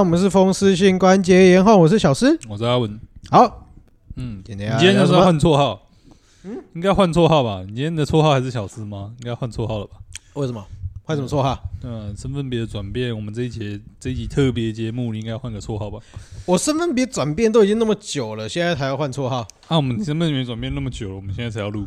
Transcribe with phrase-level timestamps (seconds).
[0.00, 2.98] 我们是风湿性关节炎后，我是小诗，我是阿文。
[3.30, 3.68] 好，
[4.16, 5.90] 嗯，今天你今天就是换绰号，
[6.42, 7.60] 嗯，应该换绰号吧？
[7.68, 9.12] 你今天的绰号还是小诗吗？
[9.18, 9.98] 应该换绰号了吧？
[10.32, 10.64] 为什么？
[11.02, 11.62] 换什么绰号？
[11.82, 15.98] 嗯，身份别的转变，我们这一节这一集特别节目，你应该换个绰号吧？
[16.46, 19.46] 我身份别转变都已经那么久了，现在才要换绰号？
[19.68, 21.86] 啊，我们身份别转变那么久了，我们现在才要录？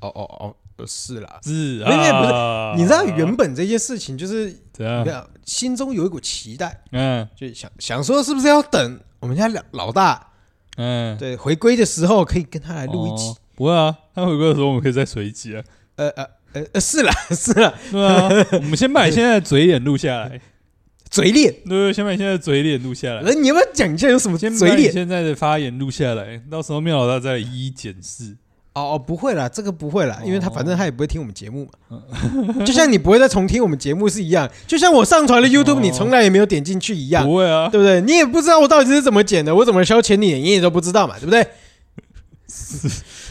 [0.00, 0.56] 哦哦哦。
[0.84, 5.26] 是啦，是啊，因为不是，你知道原本这件事情就是怎样？
[5.44, 10.32] 心中有一股期待，嗯，就想想说是不是要等我们家老老大，
[10.76, 13.34] 嗯，对，回归的时候可以跟他来录一集。
[13.54, 15.62] 不会啊，他回归的时候我们可以再随机啊。
[15.94, 16.26] 呃呃
[16.72, 20.40] 呃，是啦是啦， 对啊，我们先把你现在的嘴脸录下来，
[21.08, 23.22] 嘴脸，对，先把你现在的嘴脸录下来。
[23.24, 24.92] 那你要不要讲一下有什么嘴脸？
[24.92, 28.36] 现在的发言录下来，到时候妙老大再一一检视。
[28.76, 32.02] 哦哦，不会啦，这个不会啦，因为他反正他也不会听我们节目嘛，
[32.66, 38.02] 就像你不会再重听我们节目是一样，就像我上传了 YouTube，你从来也没有点进去一样，不会啊，对不对？
[38.02, 41.46] 你也不知道我到底是怎么剪的，我怎么消遣你，你也都不知道嘛，对不对？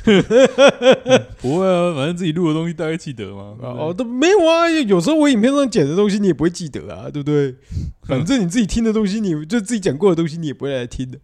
[1.40, 3.56] 不会啊，反正自己录的东西大概记得嘛。
[3.62, 7.54] 哦，都没有啊，有时候我影片上剪的东西你也不会记得啊，对不对？
[8.08, 11.20] 反正你自己听的东西，你就自己讲过的东西，你也不会来听的。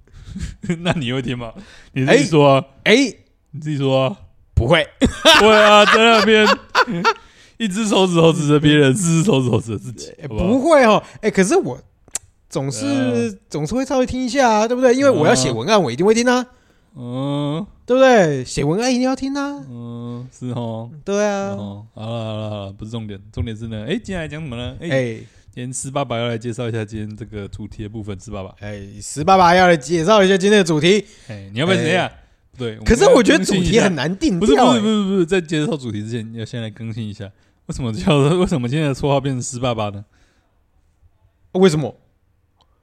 [0.81, 1.53] 那你会听吗？
[1.93, 3.15] 你自己说啊，哎。
[3.51, 4.17] 你自己说啊，
[4.53, 4.87] 不会，
[5.39, 6.47] 对啊，在那边。
[7.57, 11.03] 一只手指头指着别人，四只手指头指着自己，不会哦。
[11.21, 11.79] 哎，可是我
[12.49, 14.95] 总是总是会稍微听一下啊，对不对？
[14.95, 16.43] 因为我要写文案，我一定会听啊，
[16.97, 18.43] 嗯，对不对？
[18.43, 21.55] 写文案一定要听啊，嗯，是哦，对啊。
[21.55, 24.75] 好了好了好了，不是重点，重点是呢，哎，接下来讲什么呢？
[24.81, 25.17] 哎，
[25.53, 32.11] 今天石爸爸要来介绍一下今天这个主题的部分，石爸爸，哎，石爸爸要来介绍一下今天的主题，哎，你要不要谁呀？
[32.61, 34.39] 对，可是我觉得主题很难定调。
[34.39, 37.25] 不是不是不是不是，在介绍主题之前，要先来更新一下，
[37.65, 40.05] 为什么叫为什么今天的绰号变成湿爸爸呢？
[41.53, 41.97] 为什么？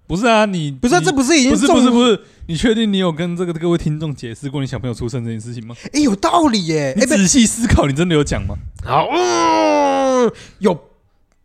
[0.09, 2.21] 不是啊，你不是这不是已经不是不是不是？
[2.47, 5.77] 你确定你有跟这个各位听众解释过你小朋友出生这件事情吗？
[5.93, 6.95] 哎，有道理耶！
[6.97, 8.57] 你仔细思考，你真的有讲吗？
[8.83, 10.75] 好，嗯有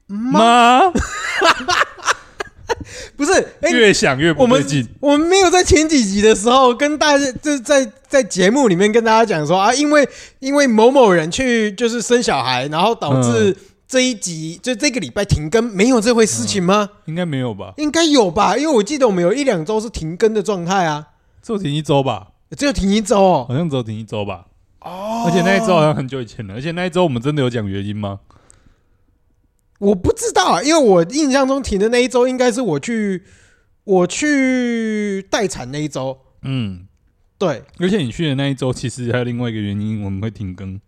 [0.07, 0.91] 吗？
[3.15, 4.87] 不是，越想越不对劲。
[4.99, 10.07] 我们没有在前几集的时候跟大家，就是在在节目里面跟大家讲说啊，因为
[10.39, 13.55] 因为某某人去就是生小孩，然后导致
[13.87, 16.89] 这一集就这个礼拜停更，没有这回事情吗？
[17.05, 17.73] 应该没有吧？
[17.77, 18.57] 应该有吧？
[18.57, 21.07] 因为我记得我们有一两周是停更的状态啊，
[21.41, 22.27] 只有停一周吧？
[22.57, 24.45] 只有停一周哦，好像只有停一周吧？
[24.81, 28.19] 哦，而且那一周好像很久以前了，而且那一周我们真的有讲原因吗？
[29.83, 33.21] 我不知道啊，因为我印象中停的那一周应该是我去
[33.83, 36.17] 我去待产那一周。
[36.43, 36.87] 嗯，
[37.37, 37.61] 对。
[37.79, 40.79] 而且你去的那一周，其实还有另外一个原因，我们会停更，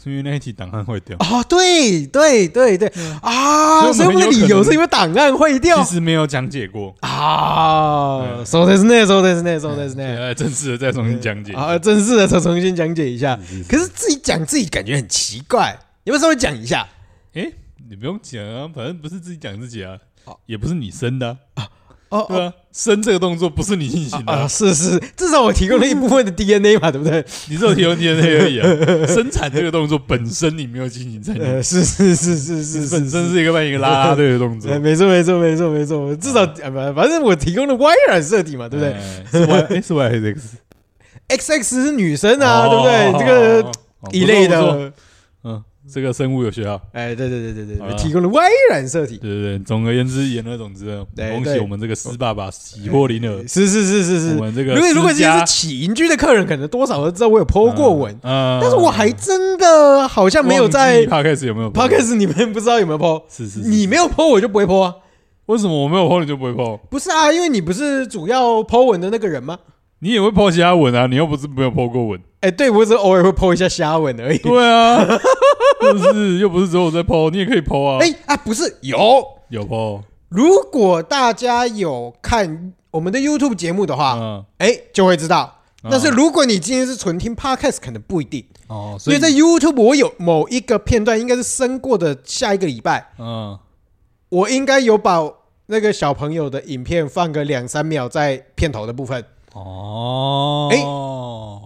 [0.00, 1.16] 是因为那一期档案坏掉。
[1.18, 2.88] 哦，对对对对
[3.20, 3.92] 啊！
[3.92, 5.82] 所以我的理由是因为档案坏掉。
[5.82, 8.44] 其实没有讲解过啊。
[8.44, 10.32] 说的是那，说的是那，说的是那。
[10.34, 11.76] 正式的再重新讲解啊！
[11.76, 13.36] 正式的再重新讲解一下。
[13.68, 16.86] 可是自己讲自己感觉很奇怪，有没有稍微讲一下？
[17.32, 17.52] 诶。
[17.88, 19.98] 你不用讲啊，反正不是自己讲自己啊，
[20.46, 21.68] 也不是你生的啊，
[22.10, 27.24] 哦，对啊，生这个动作不是你进行的啊，是是，至少我提供了一部分的 DNA 嘛，对不对？
[27.48, 38.96] 你只有提供 DNA 而已啊，生产这个动作本身你没有进行在内，是是是是是，本身是一个扮一个拉拉队的动作， 没错没错没错没错，至少反反正我提供了 Y 染色体嘛，对不对？
[39.30, 40.34] 是 Y 是 Y 还是
[41.28, 43.12] X？XX 是女生啊，对不对？
[43.18, 43.70] 这个
[44.12, 44.92] 一类的，嗯。
[45.92, 49.58] 这个生物有学好，哎，对对对对对，提供了 Y 染色体，对对对。
[49.60, 54.36] 总而言之，言而总之，恭喜我们这个施爸爸喜获麟儿，是是是是是。
[54.36, 63.22] 我们这个如果如果今天是起邻居的客人，可能多少都知道我有 po 过文，但是我还真的好像没有在 Podcast 有没有 Podcast 你们不知道有没有 po？
[63.30, 64.94] 是是，你没有 po 我就不会 po 啊？
[65.46, 66.78] 为什么我没有 po 你就不会 po？
[66.90, 69.58] 不是啊，因为你不是主要 po 文的那个人吗？
[70.00, 71.06] 你也会其他文啊？
[71.06, 72.20] 你又不是没有 po 过文？
[72.40, 74.38] 哎，对，我只是偶尔会 po 一下虾文而已。
[74.38, 75.04] 对啊。
[75.80, 77.98] 不是，又不是只有我在 po，你也可以 po 啊。
[78.00, 78.98] 哎啊，不是，有
[79.48, 80.02] 有 po。
[80.28, 85.54] 如果大家有看我们的 YouTube 节目的话，哎，就会知道。
[85.88, 88.96] 但是如果你今天是纯听 Podcast，可能不一定哦。
[88.98, 93.56] 所以在 YouTube 我有某一个片段，应该是生过的下一个礼拜，嗯，
[94.28, 95.22] 我应该有把
[95.66, 99.24] 那个小朋友的影片放个两三秒在片头的部分。
[99.64, 101.08] 哦，哎。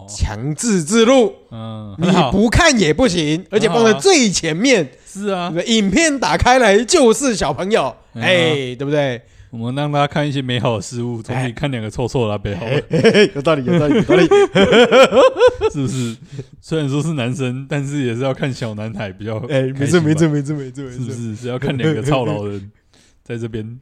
[0.05, 4.87] 强制自录，嗯，你不看也不行，而且放在最前面。
[5.07, 9.19] 是啊，影片打开来就是小朋友，哎，对不对？
[9.49, 12.65] 我们让大家看一些美好的事物，总比看两个臭臭的那边好。
[13.33, 14.27] 有道理，有道理，有道理，
[15.71, 16.15] 是不是？
[16.61, 19.37] 虽然说是男生，但是也是要看小男孩比较。
[19.49, 21.35] 哎，没错，没错，没错，没错，是不是？
[21.35, 22.71] 是要看两个操劳人
[23.23, 23.79] 在这边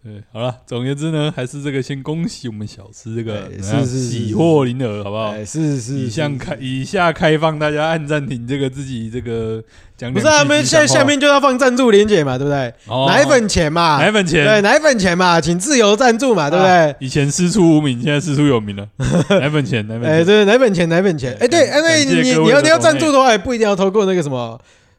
[0.00, 5.34] 对，好了，总而言之呢，还是这个先恭喜我们小施这个是是喜获麟儿，好不好？
[5.44, 9.62] 是是，以下开以下开放大家按暂停，这个自己这个
[9.96, 10.12] 讲。
[10.12, 12.72] 不是他们现在下面就要放赞助连结嘛，对不对？
[13.08, 16.94] 奶粉钱嘛，奶粉钱，对，奶粉钱嘛，请自由赞助嘛，对不对？
[17.00, 18.88] 以前师出无名，现在师出有名了。
[19.40, 24.58] 奶粉钱，奶粉钱，哎，对，奶粉钱，奶粉钱，哎，对，因为你你要你要赞助的话，也不一定要透过那个什么。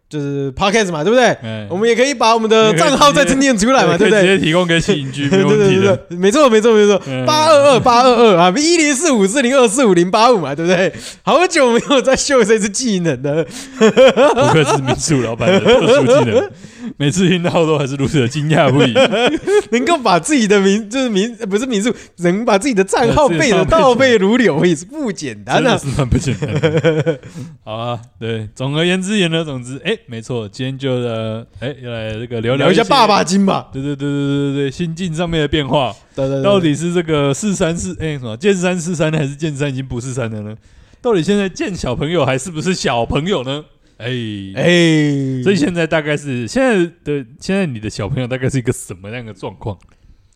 [0.09, 1.37] 就是 podcast 嘛，对不对？
[1.69, 4.21] 我们也可以把我们的账号再次念出来嘛，对不对？
[4.21, 5.99] 直接提供给喜剧，没问题的。
[6.17, 6.99] 没错，没错，没错。
[7.27, 10.91] 八二二八二二啊，一零四五四零二四五零八五嘛，对不对？
[11.21, 13.45] 好久没有再秀这次技能了。
[13.77, 16.49] 不愧是民宿老板的特殊技能。
[16.97, 18.93] 每次听到都还是如此的惊讶不已，
[19.71, 27.19] 能够把自己的名就是名不是名字，能把自己的账号背的倒背如流也是不简单啊，是蛮不简单。
[27.63, 33.69] 好啊，对，总而言之言而总之，哎，没错，今天就呃，哎，要来这个聊聊一下爸爸经吧。
[33.71, 40.55] 对对对对对对对，心境上面的变化，对对，到底是这个四三四哎什么见山是山还是剑三已经不是三了呢？
[41.01, 43.63] 到底现在见小朋友还是不是小朋友呢？
[43.99, 44.07] 哎
[44.55, 49.77] 哎，欸、所以现在大概是现在的现在你的小朋友大概是一个什么样的状况？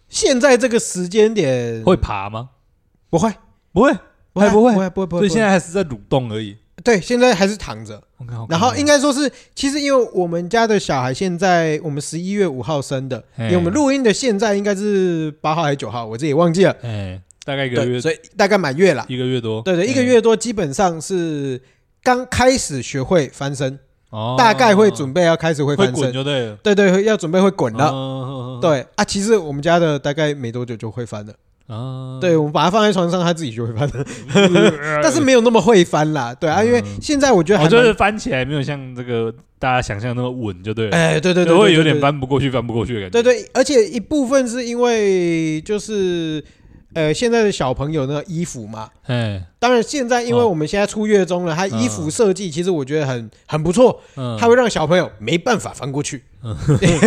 [0.09, 2.49] 现在这个时间点会爬吗？
[3.09, 3.31] 不会，
[3.71, 3.93] 不会，
[4.33, 5.19] 不会，不会，不会，不会。
[5.21, 6.57] 所以现在还是在蠕动而已。
[6.83, 8.03] 对，现在还是躺着。
[8.49, 16.75] 然后应该说是，其实因为我们家的小孩现在我们十一月五号生的，因为我们录音的现在应该是八号还是九号，我自己忘记了。
[16.81, 19.61] 哎，大概一个月，所以大概满月了，一个月多。
[19.61, 21.61] 对对，一个月多，基本上是。
[22.03, 23.79] 刚开始学会翻身，
[24.09, 28.59] 哦大概会准备要开始会翻身，对对对，要准备会滚了。
[28.61, 31.33] 对啊，其实我们家的大概没多久就会翻了。
[31.67, 34.05] 啊，对，我们把它放在床上，它自己就会翻了，
[35.01, 36.35] 但是没有那么会翻啦。
[36.35, 40.97] 对啊，因为现在我觉得，我觉得翻起来没有像这个大家想象那么稳，就对了。
[40.97, 43.23] 哎，对对对，会有点翻不过去，翻不过去的感觉。
[43.23, 46.43] 对对，而且一部分是因为就是。
[46.93, 56.23] 呃，现在的小朋友那个衣服嘛，哎，当然现在因为我们现在出月中了，他衣服设计其实我觉得很很不错，嗯，他会让小朋友没办法翻过去，
[56.79, 56.99] 对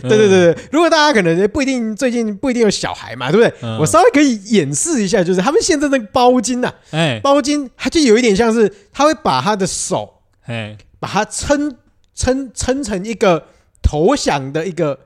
[0.00, 0.56] 对对对。
[0.70, 3.76] 如果大家可能不一定最近不一定有小孩嘛，对不对？
[3.78, 11.76] 我稍微可以演示一下，就是他们现在那个包巾呐，哎，包巾它就有一点像是他会把他的手，哎，把它撑
[12.14, 13.46] 撑撑成一个
[13.82, 15.00] 投降的一个。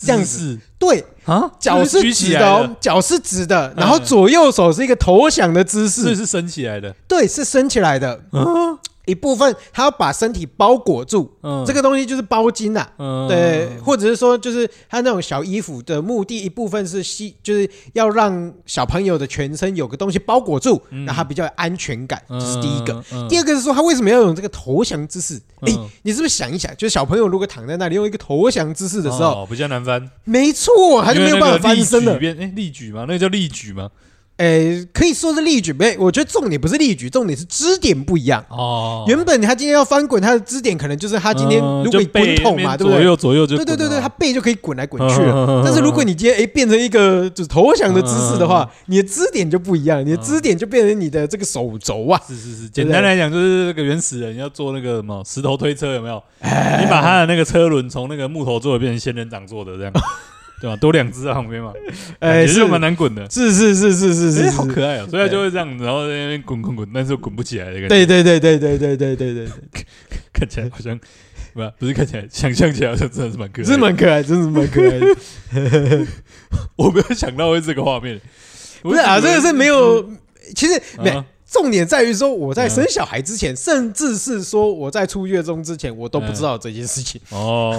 [0.00, 1.04] 这样子，对。
[1.26, 8.20] 啊，脚是直的，脚是直的，然后左右手是一个投降的姿势，是是升起来的，对，是升起来的。
[9.10, 23.04] 一部分他要把身体包裹住，嗯，这个东西就是包巾呐，嗯，对，或者是说就是他那种小衣服的目的，一部分是吸，就是要让小朋友的全身有个东西包裹住，让他比较有安全感，这是第一个。
[23.28, 25.40] 第二个是说他为什么要用这个投降姿势？
[25.60, 25.72] 哎，
[26.02, 30.10] 你是不是想一想，就是小朋友如果躺在那里用一个投降姿势的时候，比较难翻。
[30.24, 32.14] 没错，他就没有办法翻身了。
[32.16, 33.04] 哎，立举吗？
[33.08, 33.90] 那个叫立举吗？
[34.40, 35.94] 诶，可以说是例举，没？
[35.98, 38.42] 我觉得重点不是例举，重点是支点不一样。
[38.48, 42.96] 哦，原本他今天要翻滚，他的支点可能就是他今天如果滚筒嘛，对不对？
[42.96, 45.62] 左右左右就对对对对，他背就可以滚来滚去了。
[45.62, 52.18] 但是如果你今天诶变成一个就是投降的姿势的话，你的支点就不一样，你的支点就变成你的这个手肘啊。
[52.26, 56.22] 是是是，简单来讲就是那个原始人要做那个什么石头推车，有没有？
[56.40, 59.92] 你把他的那个车轮从那个木头做的变成仙人掌做的这样。
[60.60, 60.76] 对吧？
[60.76, 61.72] 多两只在旁边嘛，
[62.20, 65.06] 哎，是蛮难滚的，是是是是是是，好可爱哦！
[65.08, 67.88] 所以他就会这样，然后在那边滚滚滚，但是又滚不起来的感觉。
[67.88, 69.48] 对对对对对对对对对，
[70.32, 70.98] 看起来好像
[71.54, 76.06] 不不是看起来，想象起来好像真的是蛮可爱，是蛮可爱，真的是蛮可爱的。
[76.76, 78.20] 我没有想到会这个画面，
[78.82, 80.08] 不是啊，这个是没有，
[80.54, 81.24] 其实没。
[81.50, 87.20] 重点在于说，我在生小孩之前，甚至是说我在出月中之前，我都不知道这件事情。
[87.30, 87.76] 哦，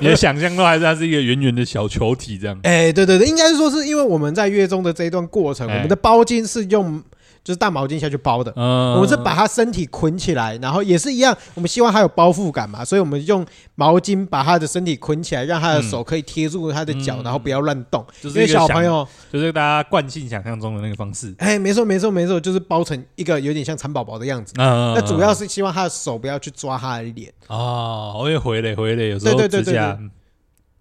[0.00, 2.58] 你的想象都还是它是一个圆圆的小球体这样。
[2.62, 7.02] 哎，对对对，应该是说是因为我们在月中的这一段过程，我们的包茎是用。
[7.44, 13.44] 就是大毛巾下去包的，我们是把他身体捆起来，然后也是一样，我们希望他有包覆感嘛，所以我们用
[13.74, 18.06] 毛巾把他的身体捆起来，让他的手可以贴住他的脚，然后不要乱动。
[18.22, 21.34] 因为小朋友就是大家惯性想象中的那个方式。
[21.38, 24.52] 哎，没错没错没错，就是包成一个有点像蚕宝宝的样子。
[24.56, 27.32] 那主要是希望他的手不要去抓他的脸。
[27.48, 29.98] 哦，我也回了回了，有时候指甲，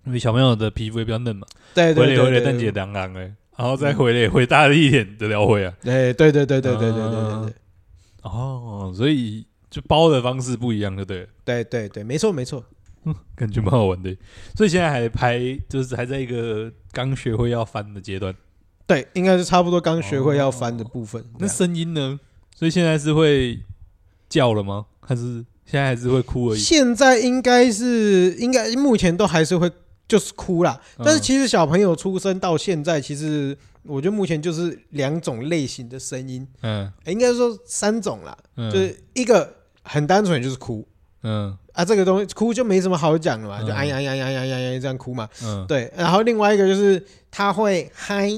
[0.05, 1.47] 因为小朋友的皮肤也比较嫩嘛。
[1.73, 3.31] 对对对，回来回来，但也凉凉哎。
[3.61, 5.71] 然后再回来，回大力一点的聊回啊！
[5.83, 7.53] 哎，对对对对对对对对对。
[8.23, 11.27] 哦，所以就包的方式不一样，对不对？
[11.45, 12.65] 对对对，没错没错。
[13.05, 14.17] 嗯， 感觉蛮好玩的。
[14.55, 15.39] 所以现在还拍，
[15.69, 18.33] 就是还在一个刚学会要翻的阶段。
[18.87, 21.23] 对，应该是差不多刚学会要翻的部分。
[21.37, 22.19] 那声音呢？
[22.55, 23.59] 所以现在是会
[24.27, 24.87] 叫了吗？
[25.01, 26.57] 还是现在还是会哭而已？
[26.57, 29.71] 现在应该是应该目前都还是会。
[30.11, 30.77] 就是哭啦。
[30.97, 38.37] 但是其实小朋友出生到现在，其实我觉得目前就是两种类型的声音，嗯，应该说三种啦，
[38.69, 40.85] 就是一个很单纯就是哭，
[41.23, 41.57] 嗯。
[41.71, 45.89] 啊，这个东西哭就没什么好讲的嘛，就哎呀呀呀呀呀呀这样哭嘛，嗯，对。
[45.95, 47.01] 然后另外一个就是
[47.31, 48.29] 他会嗨，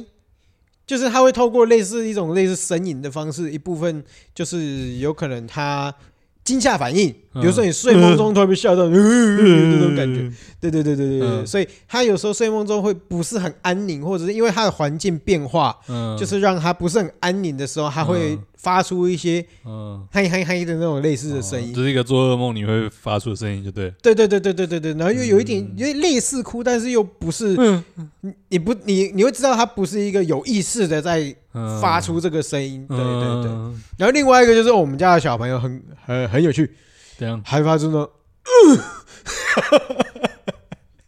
[0.86, 4.04] 就是他会透过类似一种类似呻吟的方式，一部分
[4.36, 5.92] 就是有可能他。
[6.44, 15.74] 惊吓反应，比如说你睡梦中突然被吓到，那种感觉，对对对对对对，所以他有时候睡梦中会不是很安宁，或者是因为他的环境变化，
[16.20, 27.56] 就是让他不是很安宁的时候，他会发出一些嗯嗨嗨嗨的那种类似的声音，这是一个做噩梦你会发出的声音，就对，对对对对对对对，然后又有一点因为类似哭，但是又不是，
[28.20, 31.34] 你你不你你会知道他不是一个有意识的在。
[31.82, 33.52] 发出这个声音，对对对。
[33.98, 36.76] 然后另外一个就是我们家的小朋友很很很有趣，
[37.18, 38.06] 这样还发出呢，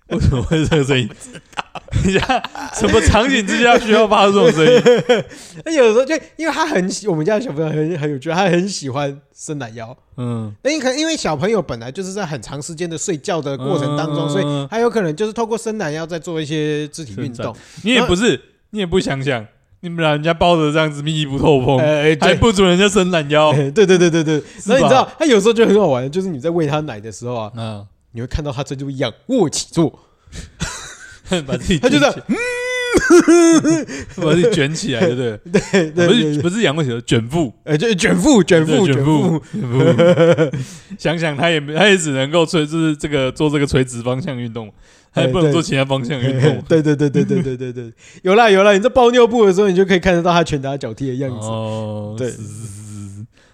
[0.09, 1.09] 为什么会这个声音？
[1.91, 2.41] 等一下，
[2.73, 4.81] 什么场景之下需要发出这种声音？
[5.65, 9.97] 那 有时候就因为他很喜，我们家的小朋友很很有趣，他很喜欢伸懒腰。
[10.17, 17.55] 嗯，那你可能因为小朋友本来就是在很长时间的睡觉的过程当中，所以他有可能就是透过伸懒腰在做一些肢体运动。
[17.83, 19.45] 你也不是，你也不想想。
[19.86, 23.54] 你们让人家抱着这样子密不透风，欸、还不准人家伸懒腰。
[23.54, 24.80] 对对对对对，那吧？
[24.82, 30.00] 你知道他有时候就很好玩，就是你在喂他奶的时候啊，嗯、你会看到他这就一样卧起坐，
[31.46, 32.36] 把自己他就这样，嗯，
[34.25, 35.62] 把自己卷起来，对 不对？
[35.72, 40.58] 对对，不是不是仰卧起坐，卷腹，哎，就卷腹卷腹卷腹卷腹。
[40.98, 44.74] 想想他也他也只能够垂，就是这个做这个垂直方向运动。
[45.15, 46.62] 还不能做其他方向运动。
[46.67, 51.48] 对对对对对对对对，有啦有啦，你在抱尿布的时候，你就可以看得到他拳打脚踢的样子。
[51.48, 52.31] 哦，对。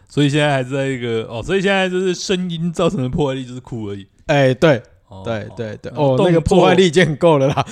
[0.09, 4.05] 所以现在还是在一个哦，所以现在就是声音造成的破坏力就是哭而已。
[4.25, 4.81] 哎，对。
[5.23, 7.65] 对对对，哦，那个破坏力已经很够了啦，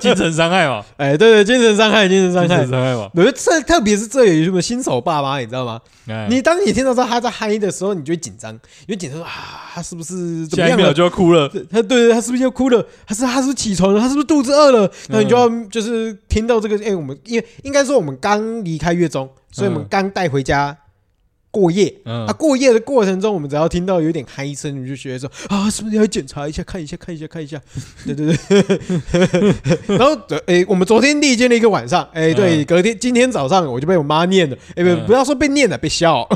[0.00, 3.08] 精神伤害嘛， 哎，对对，精神伤害，精神伤害，精神伤害嘛。
[3.14, 5.80] 我觉得这特别是这有什么新手爸妈，你知道吗？
[6.28, 9.30] 你当你听到说他在嗨的时候，你就会紧张，因为紧张说啊，
[9.72, 10.76] 他是不是怎么样了？
[10.76, 11.50] 下一秒就要哭了。
[11.70, 12.84] 他对，他是不是要哭了？
[13.06, 14.00] 他是他是不是起床了？
[14.00, 14.90] 他是不是肚子饿了？
[15.08, 20.76] 那你就要就是听到这个，哎，我们因为应该说我们刚离开月中，所以我们刚带回家。
[21.54, 27.60] 过夜，啊，过夜的过程中，我们只要听到有点嗨声，你就觉得说啊，是不是要检查一下，看一下，看一下，看一下，
[28.04, 29.54] 对对 对。
[29.96, 36.28] 然后，诶，我们昨天历经了一个晚上，诶，对，隔天今天早上我就被我妈念了，诶，不不要说被念了，被笑。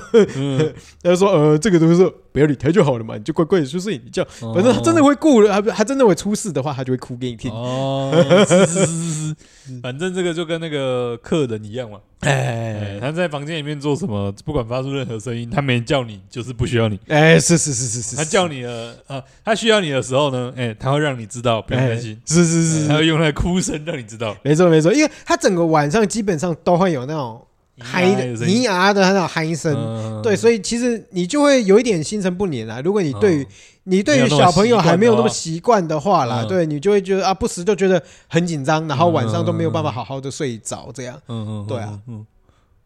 [1.02, 4.24] 他就说，呃，这个东西不要理他就好了嘛，你就乖乖的去睡你觉。
[4.54, 7.50] 反正他真的会顾了，还还真的会出事的话，他就会哭给你听。
[7.50, 8.12] 哦，
[8.48, 9.36] 是是是是。
[9.82, 16.98] 反正这个就跟那个客人一样嘛，哎，他在房间里面做什么，不管发出任何声音，他没叫你，就是不需要你。
[17.08, 22.20] 哎，是是是是是，他叫你了啊，他需要你的时候呢，哎，他会让你知道，不用担心。
[22.26, 24.36] 是是是，他会用他的哭声让你知道。
[24.42, 27.40] 没错没错，因为他整个晚上基本上都会有那种
[27.80, 32.80] 嗨的、咿呀的那种嗨声，对，所以其实你就会有一点心神不宁啊。
[32.84, 33.46] 如果你对于
[33.84, 41.20] 你对于小朋友还没有那么习惯的话啦，对你就会觉得啊，不时就觉得很紧张，然后晚上都没有办法好好的睡着，这样。
[41.28, 42.26] 嗯嗯，对啊，嗯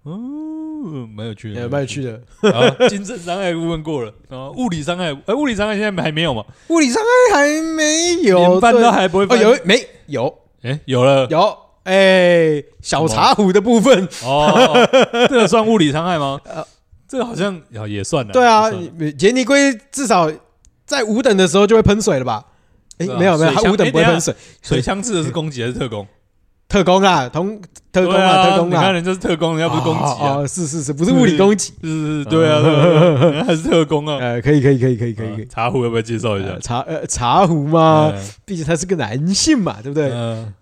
[0.05, 2.21] 嗯，蛮有趣的，蛮有趣的。
[2.89, 6.45] 精神伤害部分过了，然后物理伤害，哎，物理伤害现在还没有吗？
[6.69, 9.41] 物理伤害还没有，连翻都还不会翻。
[9.41, 10.39] 有没有？
[10.63, 11.57] 哎，有了，有。
[11.85, 14.89] 哎，小茶壶的部分哦，
[15.29, 16.41] 这个算物理伤害吗？
[16.49, 16.65] 呃
[17.09, 18.33] 这个好像也算了。
[18.33, 18.71] 对啊，
[19.19, 20.31] 杰尼龟至少。
[20.85, 22.45] 在五等的时候就会喷水了吧？
[22.99, 24.35] 哎，没有没有，它五等不会喷水。
[24.61, 26.07] 水枪制的是攻击还是特攻？
[26.73, 27.61] 特工啊，同
[27.93, 28.77] 特工啊，特工啊。
[28.79, 30.47] 你看人家是特工，人家不是攻击啊。
[30.47, 31.75] 是是是，不是物理攻击。
[31.85, 34.17] 是是，对啊，人家还是特工啊。
[34.19, 35.47] 哎， 可以可以可以可以可以。
[35.49, 36.59] 茶壶要不要介绍一下？
[36.61, 38.11] 茶呃茶壶嘛，
[38.47, 40.11] 毕竟他是个男性嘛，对不对？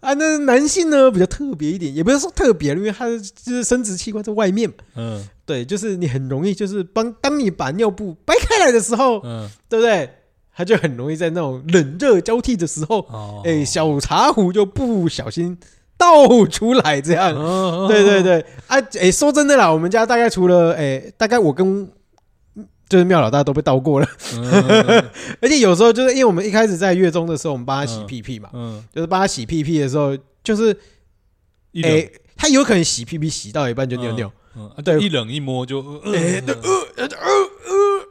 [0.00, 4.75] 啊，那男性呢比较特别一点，也不是说特别，因为他就是生殖器官在外面嘛。
[4.97, 10.11] 嗯，对，就是你很容易就是帮当你把尿布掰开来的时候，嗯，对不对？
[10.52, 13.07] 他就很容易在那种冷热交替的时候，
[13.45, 15.57] 哎，小茶壶就不小心
[16.00, 17.35] 倒出来，这样。
[17.87, 21.87] 对对对，啊，哎，说真的啦，我们家大概除了哎，大概我跟
[22.88, 24.09] 就是妙老大都被倒过了，
[25.40, 30.75] 而且有时候就是因为我们一开始在月中的时候，我们帮他洗屁屁嘛，嗯，就是帮他洗屁屁的时候，就是
[31.85, 34.33] 哎，他有可能洗屁屁洗到一半就尿尿，
[34.83, 36.54] 对，一冷一摸就，哎，呃
[36.97, 37.09] 呃呃。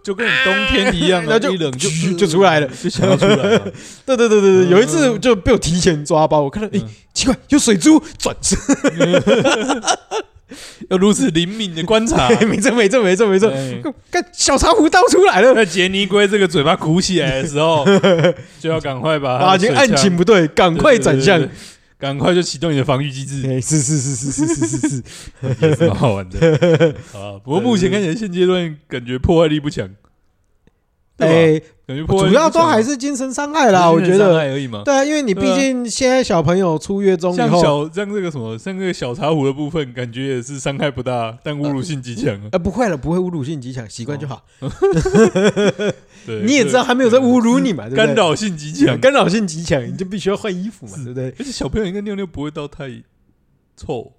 [0.03, 3.35] 就跟你冬天一样， 那就一冷就就出来了，就想要出来。
[4.05, 6.81] 对对对对对，有一次就被我提前抓包，我看到哎
[7.13, 8.57] 奇怪，有水珠转身，
[10.89, 13.51] 要如此灵敏的观察，没错没错没错没错。
[14.09, 17.85] 看小茶壶倒出来了，那杰尼龟这个嘴巴鼓起来的时候，
[18.59, 19.45] 就要赶快把它。
[19.45, 21.39] 发现案情不对，赶快转向，
[21.99, 23.41] 赶快就启动你的防御机制。
[23.61, 25.03] 是是是是是是是是，
[25.61, 26.95] 也是蛮好玩的。
[27.13, 29.87] 啊，不过目前看起来现阶段感觉破坏力不强。
[31.19, 31.61] 哎，
[32.07, 34.37] 主要都还是精神伤害啦，我觉得。
[34.37, 34.83] 而已嘛。
[34.85, 42.39] 对啊，因为你毕竟现在小朋友出月中以后，像小像这个什么，像这个小茶壶的部分，感觉也是伤害不大，但侮辱性极强。
[42.51, 44.43] 呃， 不会了，不会侮辱性极强，习惯就好。
[46.45, 47.89] 你也知道还没有在侮辱你嘛？
[47.89, 51.33] 干扰性极强，干扰性极强，你就必须要换衣服嘛，对不对？
[51.39, 52.89] 而且小朋友应该尿尿不会到太
[53.75, 54.11] 臭。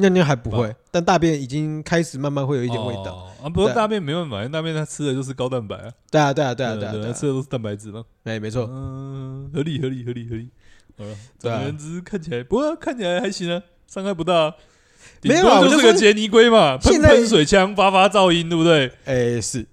[0.00, 3.48] 尿尿还不会，但大便已经开始慢慢会有一点味道啊。
[3.48, 5.92] 不过大便没办法，因为大便它吃的就是高蛋白啊。
[6.10, 8.04] 对啊，对啊，对啊，对啊，吃的都是蛋白质嘛。
[8.24, 8.68] 哎，没错。
[8.70, 10.48] 嗯，合理，合理，合理，合理。
[10.98, 14.54] 好了，总而言之，看起来不过看起来还行啊，伤害不大。
[15.22, 18.92] 没有啊，就是个杰尼龟嘛，喷喷水枪，发发噪音，对不对？
[19.04, 19.66] 哎，是。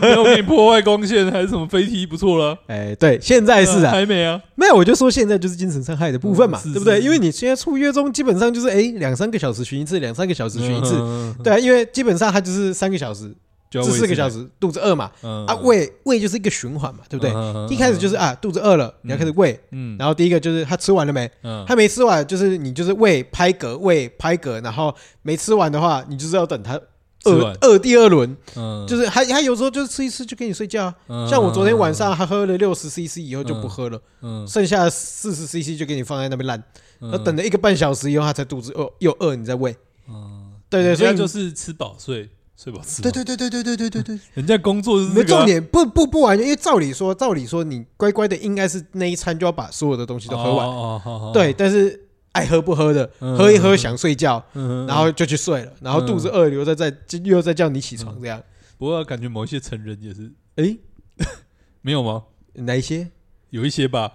[0.00, 2.56] 没有给你破坏光线还是什么飞踢不错了。
[2.66, 7.00] 哎，对，现在是啊，还没啊，没有，我就说现在就是精神伤害的部分嘛，对不对？
[7.00, 13.34] 因为你现在出月中，基本上就是哎，两三个小时巡一次，两三个小时巡一次，对啊，因为基本上它就是三个小时
[13.70, 17.32] 至四个小时，肚子饿嘛，啊，喂喂就是一个循环嘛，对不对？
[17.74, 21.30] 一开始就是啊，肚子饿了，你要开始喂，嗯，然后第一个就是他吃完了没？
[21.44, 26.80] 嗯，他没吃完，就是你就是喂拍嗝，喂拍嗝，然后没吃完的话，你就是要等他。
[27.24, 36.62] 二二第二轮，嗯，就是还还有时候就是吃一吃就给你睡觉啊，像我昨天晚上还喝了六十 CC 以后就不喝了，嗯，剩下四十 CC 就给你放在那边烂，
[36.98, 39.76] 那等了一个半小时以后，他才肚子饿又饿，你再喂，
[40.08, 52.06] 嗯，对对，所以就是吃饱睡，睡饱吃，对对对对对对对对对， 人家工作是没重点，不不不完全，因为照理说照理说你乖乖的应该是那一餐就要把所有的东西都喝完，对，但是。
[52.32, 54.42] 爱喝不喝的，喝一喝想睡觉，
[54.86, 58.42] 然后就去睡了，然后肚子饿又在在又再叫你起床这样。
[58.78, 60.76] 不过感觉某一些成人也是，哎，
[61.82, 62.24] 没有吗？
[62.54, 63.08] 哪一些？
[63.50, 64.12] 有一些吧？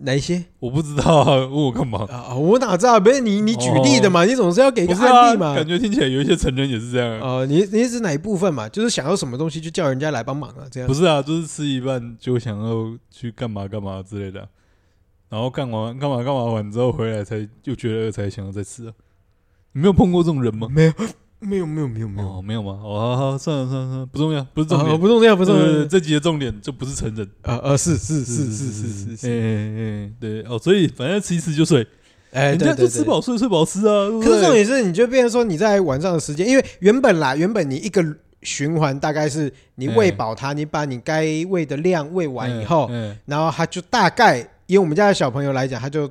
[0.00, 0.46] 哪一些？
[0.58, 2.04] 我不知道啊，问我干嘛？
[2.10, 2.98] 啊，我哪知道？
[2.98, 4.24] 不是你你举例的嘛？
[4.24, 5.54] 你总是要给个案例嘛？
[5.54, 7.20] 感觉听起来有一些成人也是这样。
[7.20, 8.68] 哦，你你是哪一部分嘛？
[8.68, 10.66] 就是想要什么东西就叫人家来帮忙啊？
[10.70, 10.88] 这样？
[10.88, 14.48] 不是啊，就是吃一半就想要去干嘛干嘛之类的。
[15.28, 18.92] 然后干完干嘛干嘛完之后回来才又觉得才想要再吃啊？
[19.72, 20.66] 你没有碰过这种人吗？
[20.70, 20.92] 没有，
[21.40, 22.80] 没有，没有，没有，没有，没有吗？
[22.82, 25.84] 哦，好好，算了算了算了，不重要，不是重点，不重要，不重要。
[25.84, 31.86] 这集的重点就不是成人啊啊，是是是是是是，哎对哦，所以反正吃一吃就睡，
[32.32, 34.08] 哎，人家就吃饱睡，睡饱吃啊。
[34.22, 38.02] 可是重点是，你就变成说你在晚上的时间，因为原本啦，原本你一个
[38.42, 42.90] 循环大概是你喂饱它，你把你该喂的量喂完以后，
[43.26, 44.48] 然后它就大概。
[44.68, 46.08] 因为我们家的小朋友来讲，他就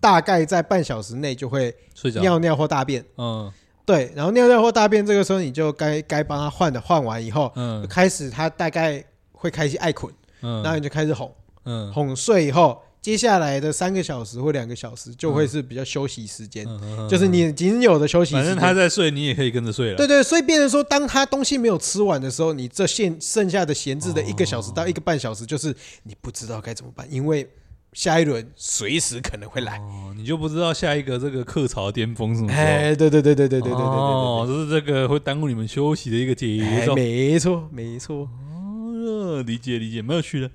[0.00, 1.72] 大概在半小时内就会
[2.20, 3.04] 尿尿或大便。
[3.16, 3.50] 嗯，
[3.86, 11.32] 对，然后尿尿或大便，这个时候你就该该帮他换的换完以后，嗯，开始他大概会开始爱困，嗯，然后你就开始哄，
[11.64, 16.66] 嗯，哄睡以后，接下来的三个小时或两个小时就会是比较休息时间，
[17.08, 18.34] 就是你仅有的休息。
[18.34, 19.96] 反正他在睡，你也可以跟着睡了。
[19.96, 27.48] 对对，所以变成说，当他东西没有吃完的时候，你这现剩下的闲置的一个小时到一个半小时，就是你不知道该怎么办，因为。
[27.92, 32.52] 下一轮随时可能会来，哦，你就不知道下一个这个客潮巅峰是什么？
[32.52, 40.50] 哎，对对对对对对对对对，哦，就是这个会耽误你们休息的一个节奏，没错没错，哦，理解理解，蛮有趣的，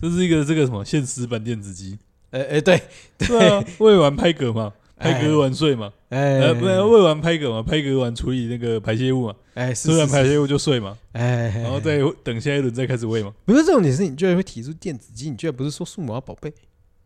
[0.00, 1.98] 这是一个这个什么现实版电子鸡？
[2.30, 2.80] 哎哎，对
[3.18, 13.32] 对啊，喂完拍嗝嘛，拍嗝完睡嘛，哎，不是喂完拍嗝嘛，拍嗝完处理那个排泄物嘛，哎，吃完排泄物就睡嘛，哎，然后再等下一轮再开始喂嘛。
[13.44, 16.52] 不是这种，你是你居然会提出电子鸡，你居然不是说数码宝贝？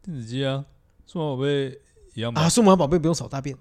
[0.02, 0.64] 电子鸡啊，
[1.06, 1.78] 数码宝贝
[2.14, 2.42] 一样吧？
[2.42, 3.54] 啊，数码宝贝不用扫大便，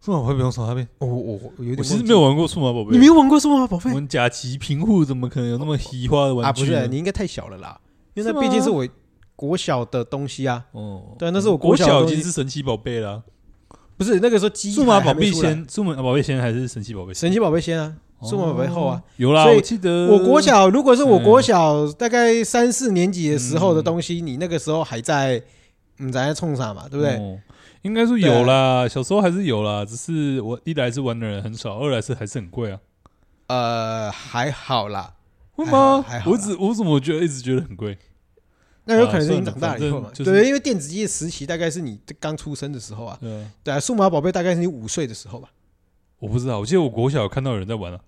[0.00, 0.88] 数码宝贝不用扫大便。
[0.98, 2.92] 我我我有点，我其实没有玩过数码宝贝。
[2.92, 3.90] 你没有玩过数码宝贝？
[3.90, 6.62] 我们甲级贫户怎么可能有那么奇花的玩具？
[6.62, 7.78] 啊，不是，你应该太小了啦，
[8.14, 8.86] 因为那毕竟是我
[9.34, 10.64] 国小的东西啊。
[10.72, 13.22] 哦，对，那是我国小已经是神奇宝贝了。
[13.98, 17.12] 不是那个时候，数码宝贝先，数码宝贝先还是神奇宝贝？
[17.12, 17.96] 神奇宝贝先啊。
[18.22, 25.42] 数码宝贝后啊，有啦，我记得我国小，如果是我国小大概三四年级的时候的东西，你那个时候还在。
[25.98, 26.86] 你在冲啥嘛？
[26.90, 27.16] 对不对？
[27.16, 27.38] 哦、
[27.80, 32.78] 应该是有啦，小时候还是有啦，只是我一来是玩的人很少，二来是还是很贵啊。
[33.46, 35.14] 呃，还好啦。
[35.52, 36.04] 会吗？
[36.06, 36.30] 还好。
[36.30, 37.96] 我只我怎么觉得一直觉得很贵？
[38.84, 40.10] 那有可能是你长大以后嘛？
[40.12, 43.16] 就是、对，因为电子机的时期大概是你刚出生的时候啊。
[43.18, 43.50] 对啊。
[43.64, 45.48] 对啊，数码宝贝大概是你五岁的时候吧。
[46.18, 48.00] 我不知道，我记得我国小有看到有人在玩啊。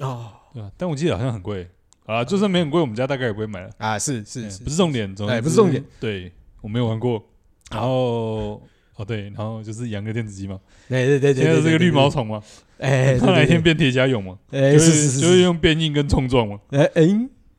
[0.00, 0.26] 哦。
[0.52, 1.68] 对啊，但我记得好像很贵。
[2.04, 3.70] 啊，就算没很贵，我们家大概也不会买了。
[3.78, 5.82] 啊，是是是，不是重点，重点不是重点。
[6.00, 7.22] 对，我没有玩过。
[7.70, 8.60] 然后
[8.96, 12.42] 哦对，然后就是养个电子鸡嘛，对对对对，现在是个绿毛虫嘛，
[12.78, 17.02] 哎， 他哪一天变铁甲蛹嘛，哎，是是是，就是用变硬跟冲撞嘛，哎哎，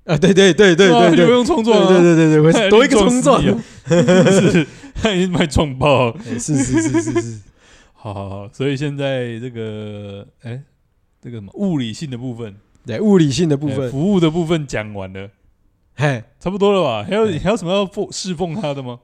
[0.06, 3.42] 啊对对对对对，就用冲撞，对对对对，会多一个冲撞，
[3.88, 7.40] 是，他已经卖撞爆，是是是是是，
[8.04, 10.62] 好好好，所以现在这个哎，
[11.22, 12.54] 这个什么物理性的部分，
[12.86, 15.30] 对，物理性的部分，服务的部分讲完了。
[15.96, 17.08] 嘿，差不多了吧？
[17.10, 19.00] 还有还有什么要奉侍奉他的吗？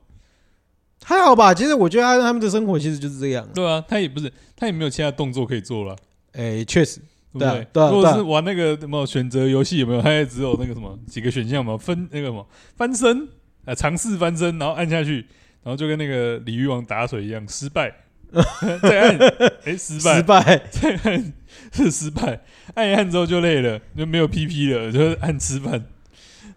[1.02, 1.54] 还好吧。
[1.54, 3.48] 其实我觉得他他们的生活其实就是这样。
[3.56, 5.96] 对啊，他也不是，他也没有其他动作可以做了。
[6.34, 7.00] 哎，确实，
[7.32, 7.90] 对对？
[7.90, 10.02] 如果是玩那个什么选择游戏，有没有？
[10.02, 11.78] 他也只有那个什么几个选项嘛？
[11.78, 13.30] 分那个什么翻身
[13.64, 15.26] 啊，尝试翻身，然后按下去，
[15.64, 17.96] 然后就跟那个鲤鱼王打水一样，失败。
[18.82, 19.18] 再按，
[19.66, 21.34] 哎，失败，失败， 再按
[21.72, 22.40] 是失败。
[22.76, 25.84] 按一按之后就累了，就没有 PP 了，就按吃饭。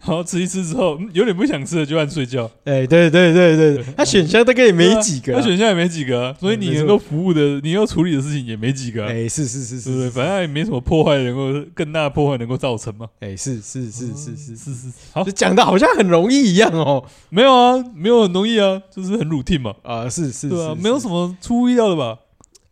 [0.05, 2.45] 然后吃一吃之后，有点不想吃了，就按睡觉。
[2.65, 9.05] 哎，对对对对，他选项大概也没几个，他选项也没几个，所以你能够服务的，你要处理的事情也没几个。
[9.05, 13.07] 哎，是是是是，对，反正也没什么破坏能够更大的破坏能够造成嘛。
[13.21, 17.05] 哎，是是是是是是是，好，讲的好像很容易一样哦。
[17.29, 19.73] 没有啊，没有很容易啊，就是很 routine 嘛。
[19.83, 22.17] 啊，是是，对啊，没有什么出乎意料的吧？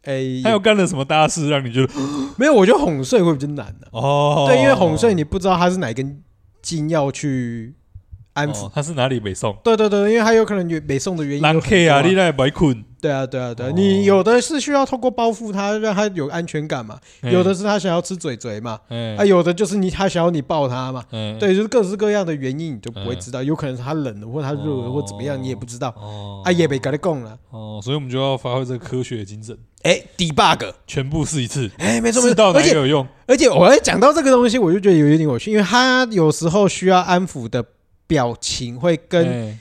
[0.03, 1.93] 哎，他又干了什么大事让你觉得
[2.35, 2.53] 没有？
[2.53, 4.45] 我觉得哄睡会比较难的哦。
[4.47, 6.21] 对，因为哄睡你不知道他是哪根
[6.61, 7.73] 筋要去。
[8.33, 9.53] 安抚他是哪里北宋？
[9.61, 11.43] 对对对，因为他有可能有北宋的原因。
[11.43, 12.81] 狼 K 啊，你那白困。
[13.01, 18.79] 对啊对啊对，你有的是需要透过包覆他，让他有安全感嘛；有的是他想要吃嘴嘴嘛；
[19.17, 21.03] 啊，有的就是你他想要你抱他嘛。
[21.11, 23.43] 对，就是各式各样的原因，你就不会知道。
[23.43, 25.89] 有可能是他冷了，或他热了，或怎么样，你也不知道。
[26.45, 27.37] 啊，也被跟他讲了。
[27.49, 29.57] 哦，所以我们就要发挥这个科学精神。
[29.83, 31.69] 哎，debug，全部试一次。
[31.77, 33.07] 哎，没错没错，而且有用。
[33.25, 37.65] 而且我讲到这个东西，我就觉得有一点有趣，因为他有时候需要安抚的。
[38.07, 39.57] 表情会跟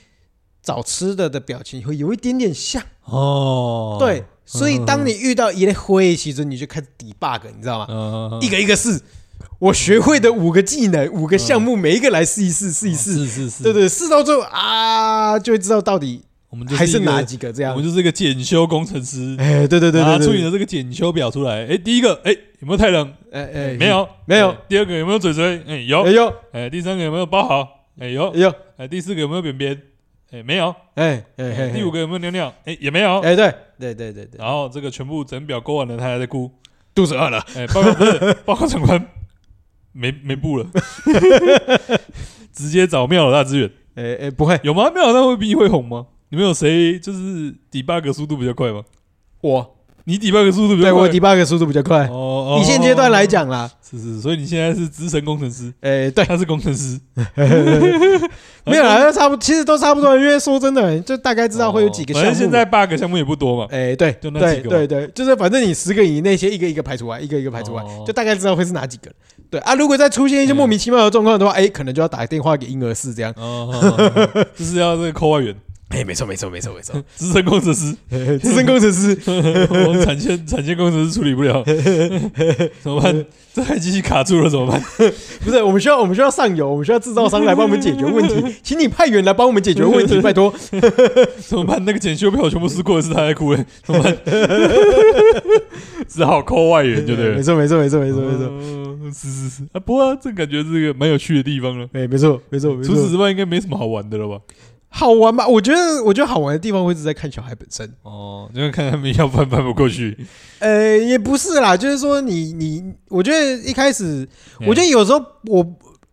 [0.61, 8.39] 找吃的的表情会有一点点像哦，对，所以当你遇到一类灰，其实你就开始 debug，你知道吗？
[8.41, 8.99] 一个一个试，
[9.57, 17.71] 我学会的五个技能，五个项目，每一个来试一试，试一试，是是是，对对，试到最后啊，就会知道到底我们还是哪几个这样。
[17.73, 23.11] 我们就是一个检修工程师，哎，对对对，拿出你的这个检修表出来，哎，第一个，哎，有没有太冷？
[23.31, 24.55] 哎哎，没有没有。
[24.67, 25.63] 第二个有没有嘴嘴？
[25.65, 26.33] 哎，有有。
[26.51, 27.87] 哎，第三个有没有包好？
[27.99, 29.81] 哎有有，哎第四个有没有便便？
[30.31, 32.53] 哎没有，哎哎第五个有没有尿尿？
[32.65, 36.51] 哎也没有，哎对对对对对，然后这个全部整表勾完了，他还在哭，
[36.93, 37.39] 肚子饿了。
[37.55, 39.07] 哎报告不是报告长官，
[39.93, 40.65] 没没布了，
[42.53, 43.71] 直接找妙老大支援。
[43.95, 44.89] 哎哎不会有吗？
[44.93, 46.07] 妙老大会比你会哄吗？
[46.31, 48.81] 你们有谁就是 debug 速度比较快吗？
[49.41, 49.75] 我。
[50.05, 52.07] 你 debug 速度比较快，对我 debug 速度比较快。
[52.07, 55.71] 哦，以现阶段来讲啦，是是，所以你现在是资深工程师。
[55.81, 56.99] 哎，对，他是工程师。
[58.65, 60.17] 没有啦，差不，其实都差不多。
[60.17, 62.29] 因为说真的，就大概知道会有几个项目。
[62.29, 63.67] 反正现在 bug 项目也不多嘛。
[63.69, 64.69] 哎，对，就那几个。
[64.69, 69.11] 对对，就是反正你十个以内，先一个一个排除完，一个一个排除完，就大概知道会是哪几个。
[69.51, 73.31] 对啊，如果再出现一些莫名其妙的状况的话，哎，可能就要打电话给婴儿室这样。
[73.37, 73.69] 哦，
[74.57, 75.55] 就是要这个扣外援。
[75.93, 77.95] 哎，没错，没错，没错，没错， 资深工程师，
[78.39, 81.63] 资深工程师，我们产线产线工程师处理不了，
[82.81, 83.25] 怎么办？
[83.53, 84.81] 这台机器卡住了怎么办？
[85.43, 90.53] 不是，我们需要我们需要上游，我们需要制造商来帮我们解决问题，请你派员来帮我们解决问题，拜托。
[91.39, 91.83] 怎么办？
[91.83, 94.17] 那个检修票全部撕过的是他在哭哎，怎么办？
[96.07, 97.31] 只好 call 外援，对不对？
[97.35, 101.85] 没错，没错，没错，没错，没错，是是是啊，不过这感觉是一个蛮有趣的地方了。
[101.91, 104.39] 哎，没错，没错，除此之外应该没什么好玩的了吧？
[104.93, 105.47] 好玩吗？
[105.47, 107.89] 我觉得，我觉得好玩的地方会是在看小孩本身。
[108.03, 110.17] 哦，因为看他们要翻翻不过去。
[110.59, 114.27] 呃，也不是啦，就是说你你，我觉得一开始，
[114.67, 115.65] 我觉得有时候我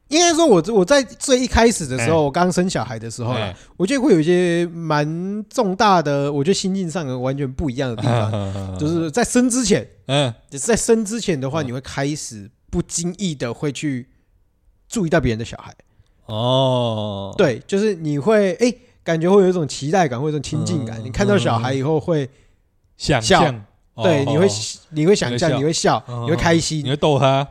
[0.09, 8.31] 应该说我，我我在最一开始的时候，我刚生小孩的时候啦，我觉得会有一些蛮重大的，我觉得心境上的完全不一样的地方，
[8.79, 14.07] 就是在生之前，嗯，就是在生之前的话，你会开始不经意的会去
[14.89, 15.75] 注意到别人的小孩。
[16.29, 21.03] 哦，对，就是你会哎，感觉会有一种期待感，或者一种亲近感。
[21.03, 22.29] 你看到小孩以后会
[22.97, 23.41] 想笑，
[24.03, 24.47] 对，你会
[24.91, 27.47] 你会想象，你会笑，你会开心，你会逗他。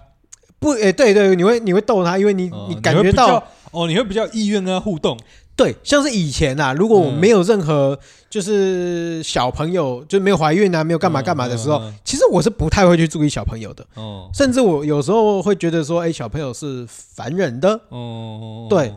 [0.60, 5.18] 不，哎，对对，你会你会逗他，因为你你感觉到哦，你会比较意愿跟他互动。
[5.58, 7.98] 对，像是以前啊，如果我没有任何
[8.30, 13.84] 就是小朋友，就没有怀孕啊，没有干嘛干嘛的时候，其实我是不太会去注意小朋友的。
[13.96, 17.70] 哦，甚至我有时候会觉得说，哎，小朋友是烦人的。
[17.90, 18.94] 哦，对，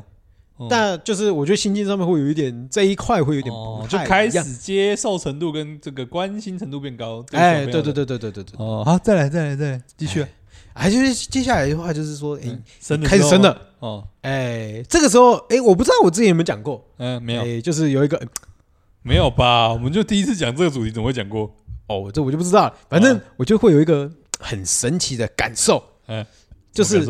[0.69, 7.25] 但就是我觉得心境上面会有一点这一块会有点不太一样，就开始接受程度跟这个关心程度变高。
[7.33, 8.55] 哎，对对对对对对对。
[8.59, 10.27] 哦，好，再来再来再来，继续。
[10.81, 12.59] 还就是接下来的话，就是说，哎，
[13.05, 13.61] 开始生了。
[13.81, 18.19] 哦，哎，这个时候，哎，我不知道我之前有没有讲过，嗯，没有，就是有一个，
[19.03, 19.71] 没有吧？
[19.71, 21.55] 我们就第一次讲这个主题，怎么会讲过？
[21.89, 22.75] 哦，这我就不知道了。
[22.89, 26.25] 反正我就会有一个很神奇的感受，嗯，
[26.73, 27.05] 就是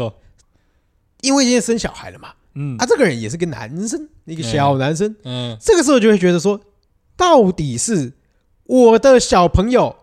[1.20, 6.60] 因为今天生小孩了嘛，嗯，啊，这个人也是个男生，一个小男生，嗯，这个时候就会觉得说，
[7.16, 8.14] 到底是
[8.64, 9.94] 我的小朋友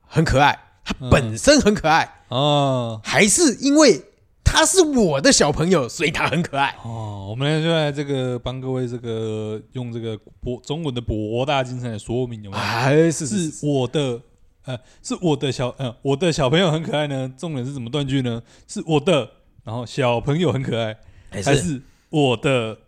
[0.00, 4.02] 很可爱，他本身很可爱哦，还是因为？
[4.48, 7.26] 他是我的小朋友，所以他很可爱哦。
[7.28, 12.62] 我们来就来这个帮各位这个用这个博中文的博大精深来说明有没有？
[12.62, 14.20] 还是是我的
[14.64, 17.30] 呃，是我的小呃，我的小朋友很可爱呢？
[17.36, 18.40] 重点是怎么断句呢？
[18.68, 19.28] 是我的，
[19.64, 20.96] 然后小朋友很可爱，
[21.30, 22.78] 还是我的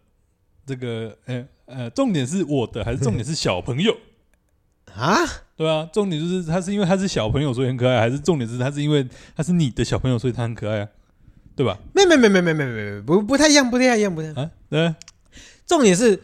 [0.65, 3.95] 这个呃呃，重点是我的，还是重点是小朋友
[4.99, 5.19] 啊？
[5.57, 9.07] 对啊，重点就是他是因为他是小朋友所以很可爱，还是重点是他是因为
[9.37, 10.89] 他是你的小朋友所以他很可爱啊？
[11.57, 11.77] 对吧？
[11.93, 14.45] 没没没没没没没不不太一样，不太一样，不太一样。
[14.45, 14.95] 啊，对。
[15.67, 16.23] 重点是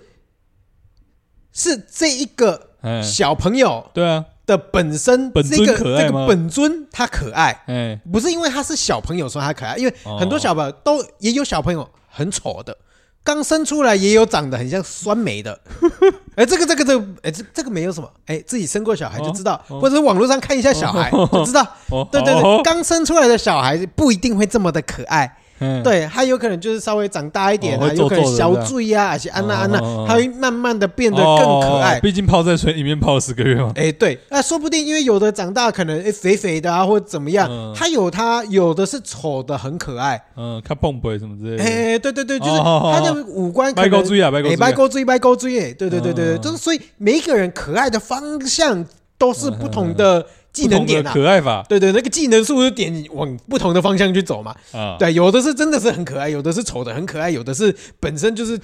[1.52, 2.70] 是这一个
[3.02, 6.10] 小朋友，对啊的本身本尊可爱吗？
[6.10, 12.76] 这个本尊他可爱，哎，不是因为他是小朋友说他可爱，因为很多小朋友都也有小朋友很丑的。
[13.24, 15.58] 刚生出来也有长得很像酸梅的，
[16.36, 21.66] 哎，这个这个这个，哎，这这个没有什么，哎，自己生过小孩就知道，或者是网络上看一下小孩就知道，
[22.12, 25.38] 对对对，刚生出来的小孩不一定会这么的可爱。
[25.82, 31.98] 对，他有可能就是稍微长大一点啊，有可能小嘴啊，而且安娜安娜，他会慢慢的变得更可爱。
[32.00, 33.72] 毕竟泡在水里面泡了十个月嘛。
[33.76, 41.64] 哎，对，那说不定因为有的长大可能哎肥肥的啊，或者怎么样，他有他有的是丑的很可爱，嗯，看蹦蹦什么之类的。
[41.64, 43.90] 哎，对对对，就是他的五官可能。
[43.90, 48.84] 白高追啊，白高追，白高追，白高锥，哎，对对对对，就是所以每一个人可爱的方向
[49.16, 50.26] 都是不同的。
[50.54, 54.54] 技能点啊，可爱法，对对，那个技能树是点往不同的方向去走嘛。
[54.72, 58.58] 啊，对，有的是真的是很可爱，有的是丑的很可爱，有的是本身就是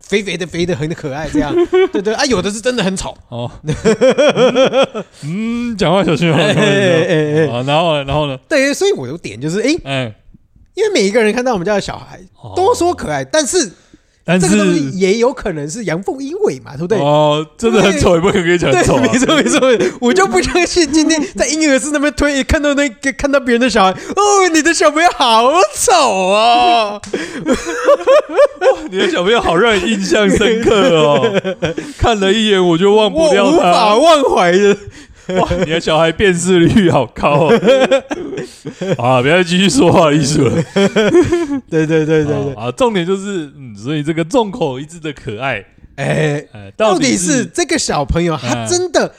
[0.00, 1.54] 肥肥的肥的很可爱这样。
[1.92, 3.14] 对对啊，有的是真的很丑。
[3.28, 3.50] 哦，
[5.22, 6.34] 嗯，讲话小心哦。
[6.34, 8.36] 哎哎哎，然后然后呢？
[8.48, 9.70] 对，所以我有点就是，哎，
[10.74, 12.18] 因为每一个人看到我们家的小孩
[12.56, 13.70] 都说可爱，但是。
[14.28, 16.98] 但是这个东西也有可能是阳奉阴违嘛，对不对？
[16.98, 18.98] 哦，真的很丑，也不可能跟你讲丑。
[18.98, 19.60] 对，没错没错，
[20.00, 27.00] 我就不相信今天在婴儿室那边推，看到那个看到别人的小孩，哦，你的小朋友好丑啊！
[28.90, 31.42] 你的小朋友好让人印象深刻哦，
[31.96, 34.76] 看了一眼我就忘不掉他，无法忘怀的。
[35.28, 37.52] 哇，你的小孩辨识率好高哦！
[38.98, 40.62] 啊，不要继续说话的意思了。
[41.68, 42.54] 对对对对对。
[42.54, 45.64] 啊，重点就是，嗯，所以这个众口一致的可爱，
[45.96, 49.12] 哎哎，到底是这个小朋友他真的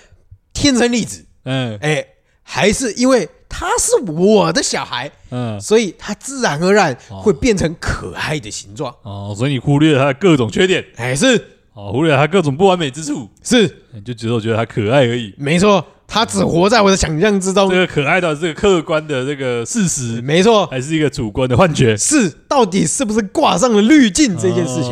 [0.54, 2.06] 天生丽质，嗯，哎，
[2.44, 8.94] 还是因为他是我的小孩，嗯，所以他自然而然会变成可爱的形状。
[9.04, 11.54] 哦，所以你忽略了他的各种缺点，哎，是。
[11.74, 15.86] 哦，忽略了他各种不完美之处，是，你就只有觉得他可爱而已，没错。
[16.08, 17.70] 他只活在我的想象之中。
[17.70, 21.96] 这个可爱的，这个客观的这个事实，没错，还是一个主观的幻觉。
[21.98, 24.92] 是，到底是不是挂上了滤镜这件事情？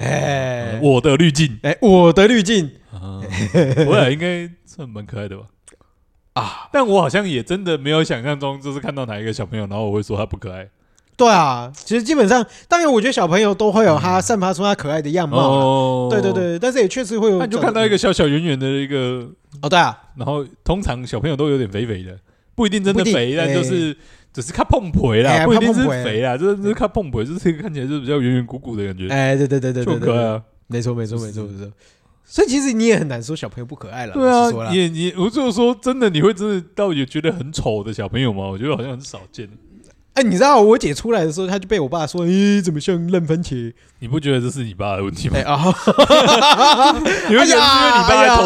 [0.00, 2.70] 哎，我的滤镜，哎，我的滤镜，
[3.86, 5.46] 我俩应该算蛮可爱的吧？
[6.34, 10.68] 啊，但我好像也真的没有想象中，就是看到哪一个小朋友，然后我会说他不可爱。
[11.16, 16.10] 对啊，其实基本上，当然，我觉得小朋友都会有他散发出他可爱的样貌。
[16.10, 17.38] 对对对，但是也确实会有。
[17.38, 19.26] 那就看到一个小小圆圆的一个
[19.62, 19.98] 哦，对啊。
[20.16, 22.18] 然后通常小朋友都有点肥肥的，
[22.54, 23.96] 不一定真的肥，但就是
[24.32, 29.08] 只是看碰腿啦，不一定是肥啦，就是看碰腿，就是看起来就是比较圆圆鼓鼓的感觉。
[29.08, 30.42] 哎，对对对对对，就可爱啊！
[30.66, 31.72] 没错没错没错没错。
[32.24, 34.12] 所以其实你也很难说小朋友不可爱了。
[34.12, 38.48] 对啊，也你我就是说真的，你会真的到底觉得很丑的小朋友吗？
[38.48, 39.48] 我觉得好像很少见。
[40.16, 45.36] 哎，你知道我姐出来的时候，她就被我爸说：“咦，怎么像烂番茄？”你不觉得这是你爸的问题吗？
[45.44, 45.60] 啊，
[47.28, 48.40] 你会觉得是因为你爸在偷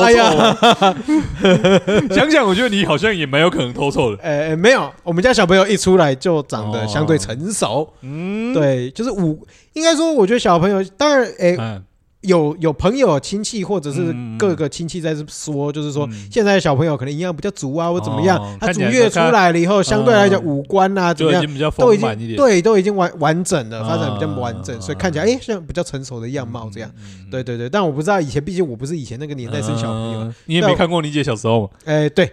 [2.08, 2.14] 臭？
[2.14, 4.20] 想想，我觉得你好像也蛮有可能偷臭的。
[4.26, 7.88] 哎，没有，我们家小朋友一出来就长得相对成熟。
[8.02, 11.80] 嗯，对，就是五，应该说，我觉得小朋友当然，哎。
[12.22, 21.42] 有有朋友亲戚或者是各个亲戚在这说，就是说现在的小朋友可能营养比较足啊，或怎么样，他足月出来了以后，相对来讲五官啊怎么样，
[21.78, 26.90] 都已经对都已经完完整了，发展比较完整，所以看起来哎像比较成熟的样貌这样。
[27.30, 31.70] 对对对，但我不知道以前，毕竟我不是以前那个年代生小朋友，你也没看过你姐小时候。
[31.86, 32.30] 哎，对，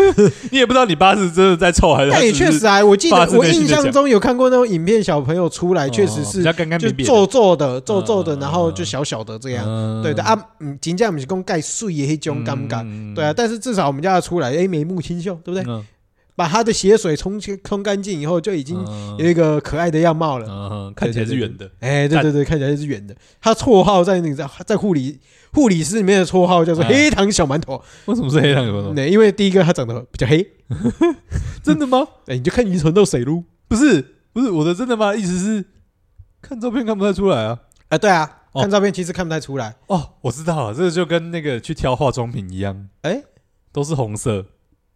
[0.50, 2.10] 你也不知道你爸是真的在臭还是。
[2.10, 6.42] 但也确实啊，我记得我印象中有看过那种影片，小朋友出来确实是
[6.78, 9.25] 就皱皱的皱皱的，然后就小小。
[9.26, 9.66] 的这样，
[10.02, 15.84] 对的啊，嗯，金价不是讲盖碎的那种感觉，对啊，但是至少我们家出来，哎，眉目清秀，对不对？
[16.36, 18.76] 把他的血水冲清冲干净以后，就已经
[19.18, 20.46] 有一个可爱的样貌了。
[20.46, 21.66] 嗯，看起来是圆的。
[21.80, 23.16] 哎，对对对，看起来是圆的。
[23.40, 25.18] 他绰号在那个在在护理
[25.54, 27.82] 护理师里面的绰号叫做“黑糖小馒头”。
[28.04, 28.92] 为什么是黑糖小馒头？
[28.92, 30.46] 对，因为第一个他长得比较黑。
[31.64, 32.06] 真的吗？
[32.28, 33.42] 哎，你就看遗传到谁喽？
[33.66, 35.16] 不是不是我的真的吗？
[35.16, 35.64] 意思是
[36.42, 37.58] 看照片看不太出来啊。
[37.88, 38.30] 哎，对啊，
[38.60, 39.76] 看照片其实看不太出来。
[39.86, 42.88] 哦，我知道了，这个就跟那个去挑化妆品一样。
[43.02, 43.22] 哎，
[43.72, 44.46] 都是红色。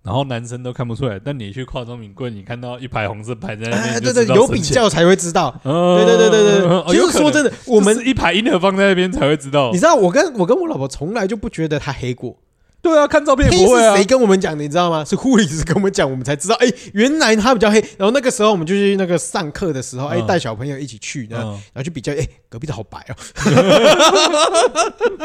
[0.02, 5.54] 然后男生都看不出来，但你去化妆品柜，你看到一排红色排在那边，对对，有比较才会知道。
[5.62, 9.70] 对对对对对，其实说真的，我们一排婴儿放在那边才会知道。
[9.70, 12.38] 你知道，我跟我跟我老婆从来就不觉得她黑过。
[12.82, 13.94] 对啊，看照片也不会啊。
[13.94, 14.62] 谁跟我们讲的？
[14.62, 15.04] 你知道吗？
[15.08, 16.54] 是护理师跟我们讲，我们才知道。
[16.56, 17.80] 哎，原来他比较黑。
[17.98, 23.14] 然后那个时候我们就去那个上课的时候，哎，带小朋友一起去，然后然后去比较，哎，隔壁的好白哦。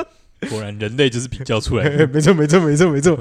[0.49, 2.05] 果然，人类就是比较出来的。
[2.13, 3.17] 没错，没错，没错，没错，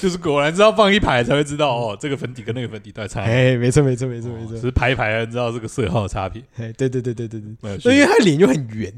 [0.00, 3.22] 就是果然知道放一排才会知道哦，这个粉底跟那个粉底都在差。
[3.22, 6.40] 哎，没错，没错，没错，没错，只是排一排，知道这个色号的差别。
[6.58, 8.92] 哎，对对对对对对，所以因为他脸就很圆，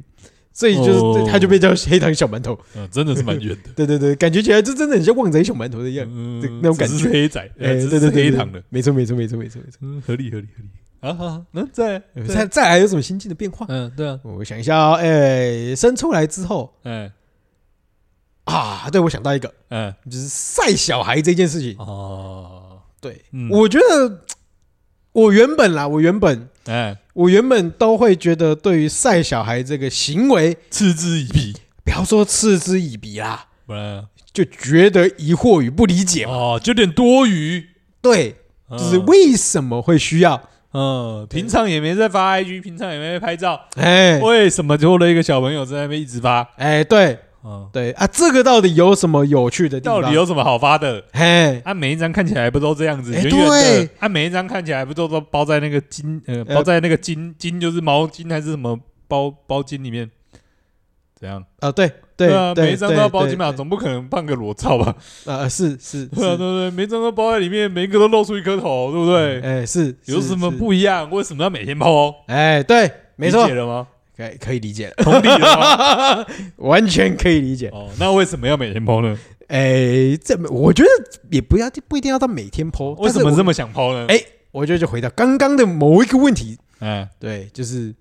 [0.52, 2.58] 所以就是他就被叫黑糖小馒头。
[2.76, 3.70] 嗯，真的是蛮圆的。
[3.76, 6.06] 对对对，感觉起来就真的很像旺仔小馒头的样，
[6.60, 6.96] 那种感觉。
[6.98, 10.68] 是黑仔，哎，对对对，黑糖的，没错，没错，没错，没错，没错，嗯，合理，合理，合理。
[11.00, 13.64] 啊好，那再再再来有什么新进的变化？
[13.68, 17.10] 嗯，对啊，我想一下哦，哎，生出来之后，哎。
[18.44, 21.76] 啊，对，我想到一个，嗯，就是晒小孩这件事情。
[21.78, 24.24] 哦，对，我觉得
[25.12, 31.54] 我原本啦，我原本，哎，我原本都会觉得对于晒小孩这个行为嗤之以鼻。
[31.82, 33.46] 不要说嗤之以鼻啦，
[34.32, 37.66] 就觉得疑惑与不理解哦，就有点多余。
[38.00, 38.36] 对，
[38.70, 40.40] 就是为什么会需要？
[40.72, 46.48] 嗯，平常也没在发 IG，平常也没在拍照，哎，为什么就了一个小朋友在那边一直发？
[46.56, 47.18] 哎，对。
[47.42, 50.02] 嗯，对啊，这个到底有什么有趣的地方？
[50.02, 51.02] 到底有什么好发的？
[51.12, 53.88] 嘿，啊，每一张看起来不都这样子，圆圆的？
[53.98, 60.10] 啊，每一张看起来不都都包在那个金，呃，包在那个金金，就是毛巾还是什么包包巾里面？
[61.18, 61.42] 怎样？
[61.60, 64.94] 啊，对对啊，每一张都要包巾嘛，总不可能放个裸照吧？
[65.26, 69.40] 啊，是 是，对啊，对对，每一张都包在里面，每一个都露出一颗头，对不对？
[69.40, 71.10] 哎，是有什么不一样？
[71.10, 72.14] 为什么要每天包？
[72.26, 73.86] 哎，对，没错，理解了吗？
[74.20, 76.26] 可可以理解，同理了，
[76.58, 77.68] 完全可以理解。
[77.70, 79.18] 哦，那为什么要每天 po 呢？
[79.48, 80.88] 哎，这我觉得
[81.30, 82.94] 也不要不一定要到每天 po。
[82.96, 84.06] 为什么这么想 po 呢？
[84.08, 86.58] 哎，我觉得就回到刚刚的某一个问题。
[86.80, 87.94] 嗯，对，就是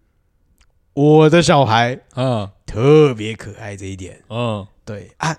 [0.94, 4.22] 我的小孩嗯，特别可爱这一点。
[4.30, 5.36] 嗯，对啊，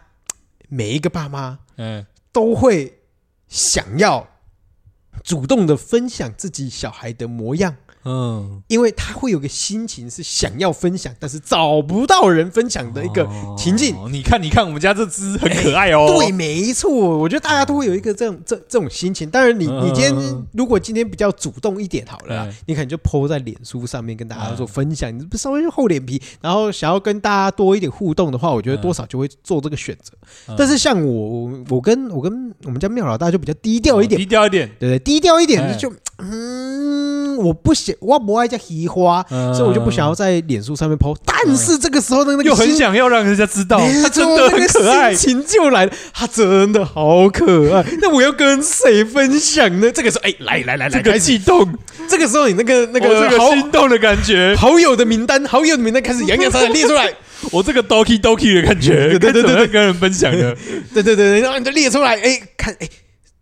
[0.69, 3.01] 每一个爸妈嗯都会
[3.49, 4.29] 想要
[5.23, 7.77] 主动的分享自己小孩的模样。
[8.05, 13.95] 嗯，因为他会有个心情是想要分享，但是找不到人分享的一个情境。
[14.11, 16.07] 你看，你看，我们家这只很可爱哦。
[16.07, 19.29] 对，没错，我觉得大家都会有一个这种这这种心情。
[19.29, 20.15] 当然，你你今天
[20.53, 25.17] 如果今天比较主动一点好了，你可能就 po 在脸书上面跟大家做分享。
[25.17, 30.13] 你不稍微厚脸皮，然后想要跟大家多一点互动的话，我觉得多少就会做这个选择。
[30.57, 37.95] 但是像我，我跟我跟我们家妙老大就比较低调一点，低调一点，对对，低调一点就嗯，我不想。
[38.01, 41.17] 我不爱叫虚花，所以我就不想要在脸书上面 po。
[41.25, 47.85] 但是这个时候的那个又很想要让人家知道， 他真的很可爱，心情就来了，他真的好可爱。
[48.01, 49.91] 那我要跟谁分享呢？
[49.91, 51.73] 这个时候，哎，来来来来，这个激动，
[52.09, 57.13] 这个时候你那个那个这个心动的感觉，好友的名单，好友的名单开始洋洋洒洒列出来。
[57.53, 60.55] 我这个 doki doki 的感觉，对对对，跟人分享的，
[60.93, 62.89] 对对对，然后你就列出来，哎，看，哎。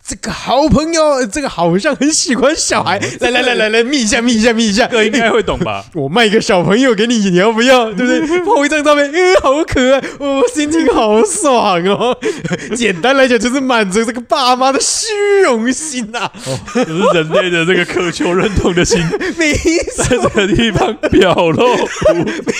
[0.08, 2.98] 这个好朋友，这个好像很喜欢小孩。
[3.20, 4.86] 来来来来来，密一下，密一下，密一下。
[4.86, 5.84] 哥应该会懂吧？
[5.94, 7.84] 我卖个小朋友给你，你要不要？
[7.92, 8.40] 对不对？
[8.60, 12.16] 拍一张照片，嗯，好可爱，我心情好爽哦。
[12.74, 15.08] 简单来讲，就是满足这个爸妈的虚
[15.44, 16.30] 荣心呐。
[16.74, 18.98] 就是人类的这个渴求认同的心，
[19.36, 21.76] 没在这个地方表露，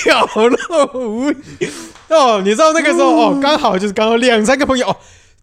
[0.05, 1.33] 表露无。
[2.09, 4.95] 哦，你知道那个时候哦，刚好就是刚好两三个朋友。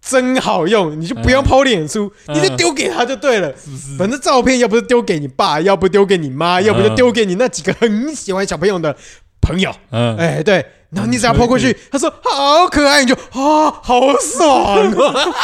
[0.07, 3.51] 真好用，你就不用 po 脸书，你就丢给他就对了。
[3.57, 8.95] 是是反正照片要不是丢给你爸，要不丢给你妈，要不就丢给你那几个很喜欢小朋友的
[9.41, 9.73] 朋友。
[9.89, 15.35] 嗯，哎，对，然后你只要 po 过去，他说好可爱，你就啊，好爽啊！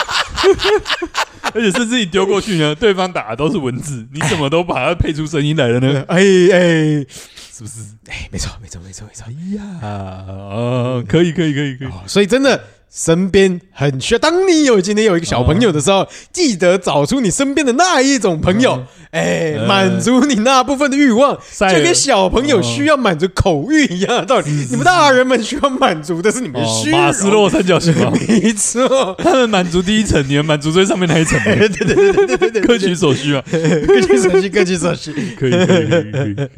[1.53, 6.05] 而且甚至你丢过去呢，对方打的都是文字，你怎么都把它配出声音来了呢？
[6.07, 7.05] 哎哎，
[7.51, 7.81] 是不是？
[8.07, 9.25] 哎，没错，没错，没错，没错。
[9.27, 11.89] 哎呀，啊，可以，可以，可以，可以。
[12.05, 12.63] 所以真的。
[12.93, 14.19] 身边很需要。
[14.19, 24.51] 当你有今天有一个小朋友的时候，记得找出你身边的那一种朋友，哎，满足你那部分的欲望，就跟小朋友需要满足口欲一样的道理。
[24.69, 26.99] 你们大人们需要满足的是你们的虚荣。
[26.99, 28.11] 马斯洛三角形吗？
[28.27, 31.39] 没错，他们满足第一层，你们满足最上面那一层。
[31.45, 36.49] 对对对对对对，各取所需啊， 各取所需，各取所需，可以可以可以可以可以。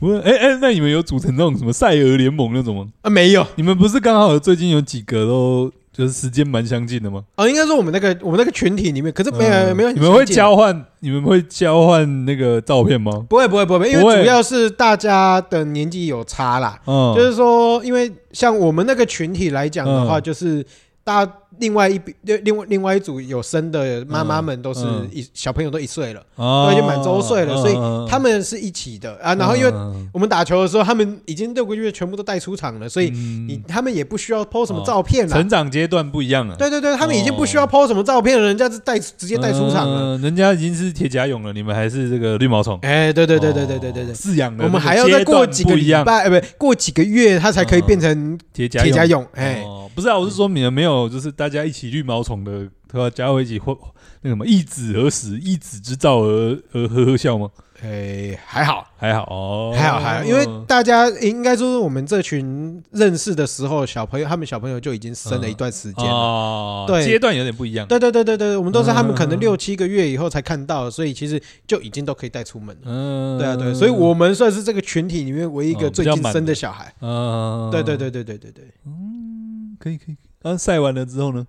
[0.00, 2.86] 我哎哎，那你们有组成那种什么赛鹅联盟那种吗？
[3.02, 3.46] 啊，没有。
[3.56, 7.22] 你们不是刚好最近有几个都就是时间蛮相近的吗？
[7.34, 9.92] 啊，应该说我们那个我们那个群体里面，可是没有没有。
[9.92, 10.86] 你们会交换？
[11.00, 13.24] 你们会交换那个照片吗？
[13.28, 16.78] 不会不会不会，因为主要是大家的年纪有差啦。
[16.86, 20.64] 嗯，就是说，因为像我们那个群体来讲的话，就是
[21.10, 21.32] 大家。
[21.58, 24.80] 另外一边，另外另外一组有生的妈妈们都是
[25.12, 27.74] 一小朋友都一岁了，都已经满周岁了，所以
[28.08, 29.34] 他们是一起的啊。
[29.34, 29.70] 然后因为
[30.10, 35.32] 我们打球的时候，他们已经六个月全部都带出场了，所以你他们也不需要 po 什么照片了。
[35.34, 36.56] 成长阶段不一样了。
[36.56, 40.16] 对对对，他们已经不需要 po 什么照片了，人家是带直接带出场了。
[40.18, 42.78] 人家已经是铁甲蛹了，你们还是这个绿毛虫。
[42.80, 44.64] 哎，对对对对对对对对，饲养的。
[44.64, 49.26] 我们还要再过几个礼拜，哎，不，过几个月，它才可以变成铁甲铁甲蛹。
[49.34, 49.62] 哎，
[50.00, 52.42] 不是啊，我是说你们没有，就是大家一起绿毛虫。
[52.42, 53.76] 的，他加回一起或
[54.22, 57.50] 那个什么一子而死，一子之兆而而呵呵笑吗？
[57.82, 67.86] 哎，还好，还好哦，还好还好，因为大家应该说，我们这群认识的时候，小朋友他们小朋友就已经生了一段时间了，对，阶段有点不一样。
[67.86, 72.82] 对对对对对，我们都是他们可能六七个月以后才看到，所以其实就已经都可以带出门了。
[72.86, 76.94] 嗯，对啊对，所以我们算是这个群体里面唯一一个最近生的小孩。
[77.00, 79.39] 嗯，对对对对对对对，嗯，
[79.80, 80.16] 可以可以。
[80.42, 81.44] 刚晒完了之后呢？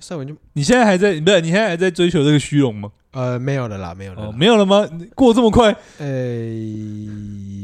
[0.00, 1.20] 晒完就，你现在还在？
[1.20, 2.90] 不是，你现在还在追求这个虚荣吗？
[3.12, 4.86] 呃，没有了啦，没有了，哦，没有了吗？
[5.14, 5.74] 过这么快？
[5.98, 6.06] 呃，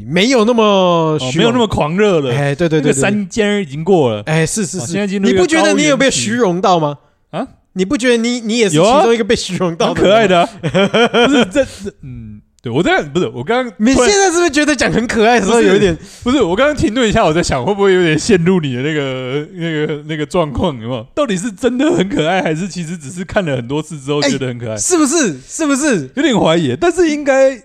[0.06, 2.34] 没有那么，没有那么狂热了。
[2.34, 4.22] 哎，对对对，三尖已经过了。
[4.26, 6.98] 哎，是是是，你不觉得你有被虚荣到吗？
[7.30, 10.00] 啊，你不觉得你你也是其中一个被虚荣到的？
[10.00, 12.41] 可爱的， 不是这这嗯。
[12.62, 15.98] 对，我这样不是我刚刚，你现在是不是觉得讲很可爱的时候有一点？
[16.22, 21.04] 不是，我刚刚停顿一下，我在想会不会有点陷入你的那个那个那个状况，有没有？
[21.12, 24.76] 到底是真的很可爱，还是其实只是看了很多次之后觉得很可爱？
[24.76, 25.36] 是不是？
[25.44, 26.08] 是不是？
[26.14, 27.56] 有点怀疑，但是应该，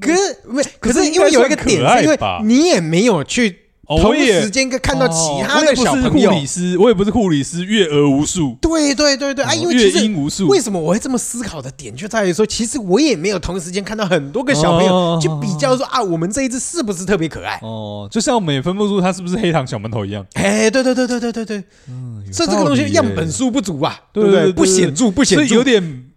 [0.00, 3.58] 可是没，可是因为有一个点，是因为你也没有去。
[3.98, 8.56] 同时间看到其他的小朋友，我也不是护理师，我也不是护理师，阅儿无数。
[8.60, 17.58] 对对对对啊，因为其实为什么我会这么思考的点就在于说，其实我也没有同时间看到很多个小朋友，就比较说啊，我们这一只是不是特别可爱？
[17.62, 20.24] 哦，就像我们也分不出它是不是黑糖小馒头一样。
[20.34, 24.52] 哎，对对对对对对对，嗯，所以这个东西样本数不足啊，对不对？
[24.52, 26.09] 不显著，不显著，有点。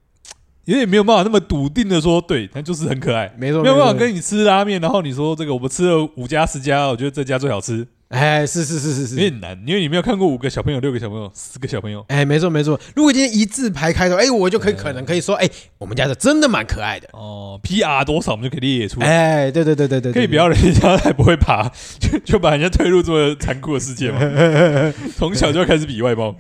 [0.66, 7.86] 有点没有办法那么笃定的说，对，他就是很可爱，没错，没有办法跟你吃拉面，然后你说这个我们吃了五家十家，我觉得这家最好吃。
[8.14, 12.06] 哎，是是是是是，有点难，因为你没有看过五个小朋友、六个小朋友、四个小朋友。
[12.10, 12.80] 哎，没错没错。
[12.96, 15.50] 如果今天一字排开的，哎，我就可以可能可以说，哎，
[15.80, 17.10] 我们家的真的蛮可爱的。
[17.14, 19.08] 哦，PR 多少我们就可以列出来。
[19.08, 21.68] 哎，对对对对对，可以不要人家还不会爬，
[22.00, 24.20] 就就把人家推入这么残酷的世界吗？
[25.18, 26.36] 从小就要开始比外貌，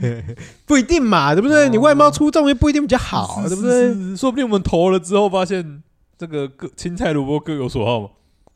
[0.67, 1.67] 不一定嘛，对不对？
[1.69, 4.15] 你外貌出众也不一定比较好，对不对？
[4.15, 5.81] 说不定我们投了之后发现
[6.19, 8.09] 这个各青菜萝卜各有所好嘛。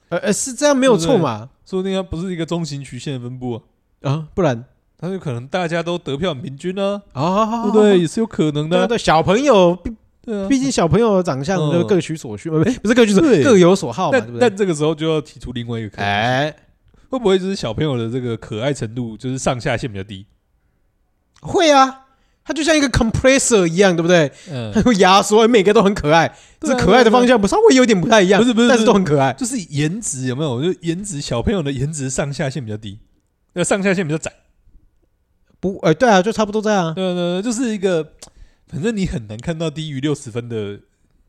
[0.09, 1.49] 呃呃，是这样没有错嘛？
[1.65, 3.61] 说不定它不是一个中型曲线的分布啊。
[4.03, 4.63] 啊，不然
[4.97, 7.99] 它有可能大家都得票很平均呢，啊，对不对？
[7.99, 8.87] 也是有可能的。
[8.87, 9.77] 对，小朋友，
[10.21, 14.39] 对啊，毕竟小朋友的长相都各取所需，不是各取所各有所好嘛，对不对？
[14.39, 16.55] 但这个时候就要提出另外一个可能，哎，
[17.09, 20.25] 会不会就是小朋友的这个可爱程度就是上下限比较低？
[21.41, 22.06] 会啊，
[22.47, 24.31] 它就像一个 compressor 一样，对不对？
[24.49, 26.33] 嗯，它会压缩，每个都很可爱，
[26.63, 30.63] 是可爱的方向不稍微有点不太一样，不是不是，但是都很可爱，就是颜值有没有？
[30.63, 32.99] 就颜值，小朋友的颜值上下限比较低。
[33.53, 34.31] 那上下限比较窄，
[35.59, 36.93] 不，哎，对啊，就差不多这样。
[36.93, 38.13] 对对，就是一个，
[38.67, 40.79] 反正你很难看到低于六十分的。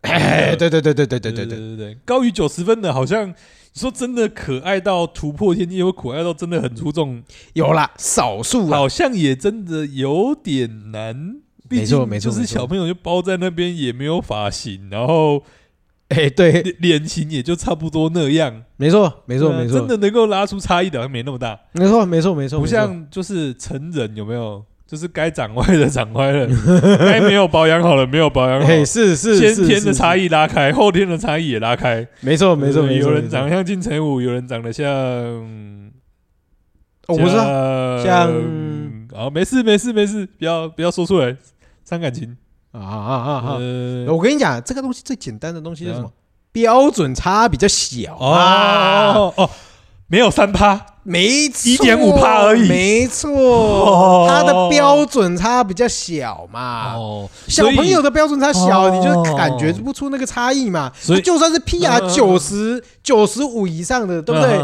[0.03, 3.35] 哎，对对对对对对对对对对，高于九十分的，好像你
[3.79, 7.23] 说真的可爱到突破天际，或可爱到真的很出众，
[7.55, 11.37] 有啦，少数好像也真的有点难。
[11.71, 15.43] 没错没错，就是小朋友就包在那边，也没有发型，然后。
[16.09, 24.65] 哎，对，脸型也就差不多那样，没错，没错，没错，真的能够拉出差异的，没那么大，没错，没错，没错，不像就是成人有没有？
[24.89, 26.49] 就是该长歪的长歪了，
[26.99, 34.89] 该没有保养好了没有保养好，是是，先天的差异拉开，后天的差异也拉开，没错，没错，有人长得像金城武，有人长得像，
[37.07, 38.33] 我不知道，像，
[39.15, 41.37] 啊，没事没事没事，不要不要说出来，
[41.85, 42.35] 伤感情。
[42.73, 43.59] 啊啊啊啊！
[44.09, 46.11] 我跟你讲，这个东西最简单的东西是什么？
[46.53, 49.13] 标准差比较小啊！
[49.15, 49.51] 哦哦，
[50.07, 51.27] 没有三趴，没
[51.65, 56.93] 一点五趴而已，没错，他的标准差比较小嘛。
[56.97, 60.93] 哦，小朋友的标准差小，你就感觉不出那个差异嘛。
[61.01, 64.59] 所以就算是 PR 九十九十五以上的，对不对？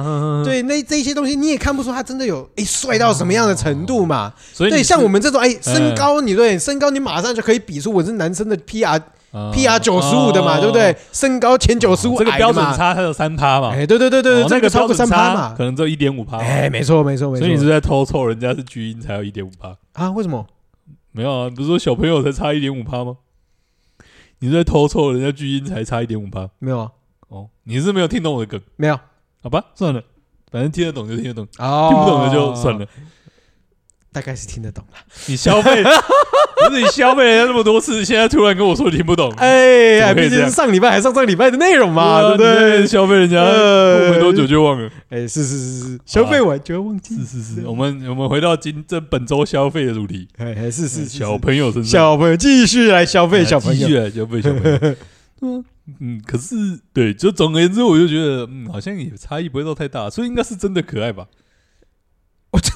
[0.44, 4.30] 对，那这些东西你也看不出他真的有哎帅到什么样的程度嘛。
[4.52, 9.00] 所以对，像我们这种哎身高，你对身高你马上就可以比出我是男生的 PR。
[9.52, 10.96] P R 九十五的嘛，对不对？
[11.12, 13.70] 身高前九十五，这个标准差它有三趴嘛？
[13.74, 16.38] 哎，对对对对，这个超过三趴嘛，可能只有一点五趴。
[16.38, 17.40] 哎，没错没错没错。
[17.40, 20.10] 所以你是在偷凑人家是巨婴才有一点五趴啊？
[20.12, 20.46] 为什么？
[21.12, 23.16] 没有啊，不是说小朋友才差一点五趴吗？
[24.38, 26.48] 你是在偷凑人家巨婴才差一点五趴？
[26.58, 26.90] 没有啊。
[27.28, 28.60] 哦，你是没有听懂我的梗？
[28.76, 28.98] 没有？
[29.42, 30.02] 好吧，算了，
[30.50, 32.86] 反正听得懂就听得懂，听不懂的就算了。
[34.14, 34.98] 大概是听得懂了。
[35.26, 42.86] 你消费， 不是你消费人家那么多次，现在突然跟我说你听不懂，哎，毕竟是上礼拜还上上礼拜的内容嘛，对不对？
[42.86, 47.66] 消费人家过没多久就忘了，哎，是是是是，消费完就要忘记，是是是。
[47.66, 54.78] 我们我们回到今这本周消费的主题，哎，是是小朋友身上，小朋友继续来消费，小朋友继续来消费，小朋友。
[55.42, 55.64] 嗯
[56.00, 56.54] 嗯，可是
[56.94, 61.26] 对，就总而言之，我就觉得，嗯，好像也差异不会到太大，所以应该是真的可爱吧。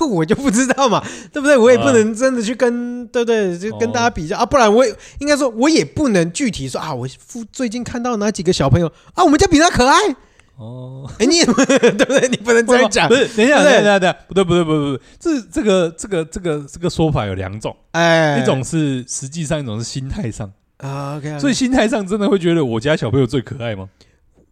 [0.07, 1.57] 我这我就不知道嘛，对不对？
[1.57, 3.59] 我也不能真的去跟，对不对？
[3.59, 7.09] 就跟大家比较啊，不然我也应该说，我也不能具体说啊，我
[7.53, 9.97] 最近看到哪几个小朋友啊，我们家比他可爱
[10.57, 11.09] 哦。
[11.19, 12.29] 哎，你也对不对？
[12.29, 13.09] 你不能这样讲。
[13.09, 21.17] 不是，等一下，等一下，等一下，不对，不对，不对，不对，这这个这个这个这个说法有两种，哎，一种是实际上，一种是心态上啊。
[21.17, 23.89] OK，所以心态上真的会觉得我家小朋友最可爱吗？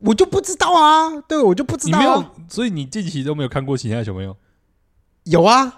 [0.00, 1.98] 我就不知道啊，对，我就不知道。
[1.98, 4.36] 你没有，所以你近期都没有看过其他小朋友。
[5.26, 5.72] 有啊，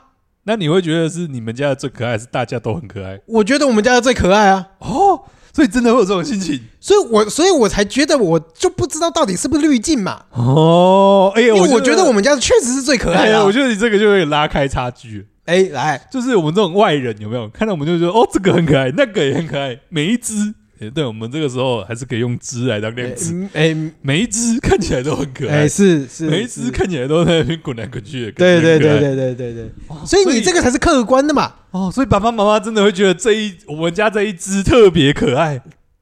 [0.45, 3.19] 那你会觉得是你们家的最可爱，还是大家都很可爱？
[3.27, 4.69] 我觉得我们家的最可爱啊！
[4.79, 5.21] 哦，
[5.55, 10.23] 所以真的会有这种心情，所以我所以我才觉得我就不知道到底是不是滤镜嘛。
[10.33, 13.45] 哦，哎呀，我我觉得我们家确实是最可爱的。
[13.45, 15.27] 我觉得你这个就会拉开差距。
[15.47, 20.55] 哎，来，就是我们这种外人有没有看到我们就觉得哦，这个很可爱，那个也很可爱，每一只。
[20.95, 23.35] 对，我们这个时候还是可以用只来当量词。
[23.53, 28.33] 哎，每一只看起来都很可爱，是是，每一只看起来都在那边滚来滚去的。
[28.33, 29.71] 对对对对对对对，
[30.07, 31.53] 所以你这个才是客观的嘛。
[31.73, 35.61] 哦，所以爸爸妈妈真的会觉得这一我们家这一只特别可爱。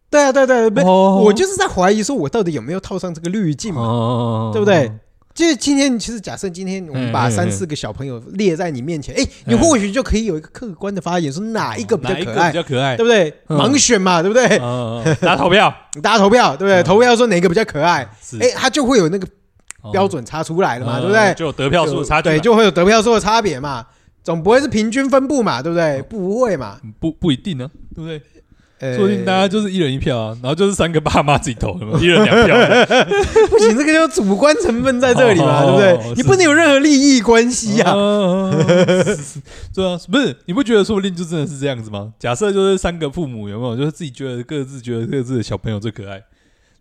[0.09, 4.51] 对啊，对对对，我就是在怀疑说，我到底有没有套上这个滤镜嘛？
[4.53, 4.93] 对不对？
[5.37, 13.31] 就是今天，其实假设今天我们把三四个小朋友列在你面前，哎，你或许就可以有一个客观的发言，说哪一个比较可爱，比较可爱，对不对？
[13.47, 14.49] 盲选嘛，对不对？
[15.21, 15.73] 大家投票，
[16.03, 16.83] 大家投票，对不对？
[16.83, 18.09] 投票说哪个比较可爱，
[18.41, 19.29] 哎，他就会有那个
[19.93, 21.35] 标准差出来了嘛，对不对？
[21.35, 23.85] 就有得票数的差距，对，就会有得票数的差别嘛，
[24.25, 26.01] 总不会是平均分布嘛，对不对？
[26.09, 28.23] 不会嘛，不不一定呢，对不对？
[28.79, 32.57] 说不定大家就是一人一票啊，然后就是三个爸妈自己投， 一人两票。
[33.49, 36.15] 不行，这个就主观成分在这里嘛，对不对？
[36.17, 37.93] 你不能有任何利益关系啊。
[39.75, 40.37] 对啊，不是？
[40.45, 42.13] 你不觉得说不定就真的是这样子吗？
[42.19, 46.15] 假设就是三个父母有没有，就是自己觉得各自觉得各自的小朋友最可爱，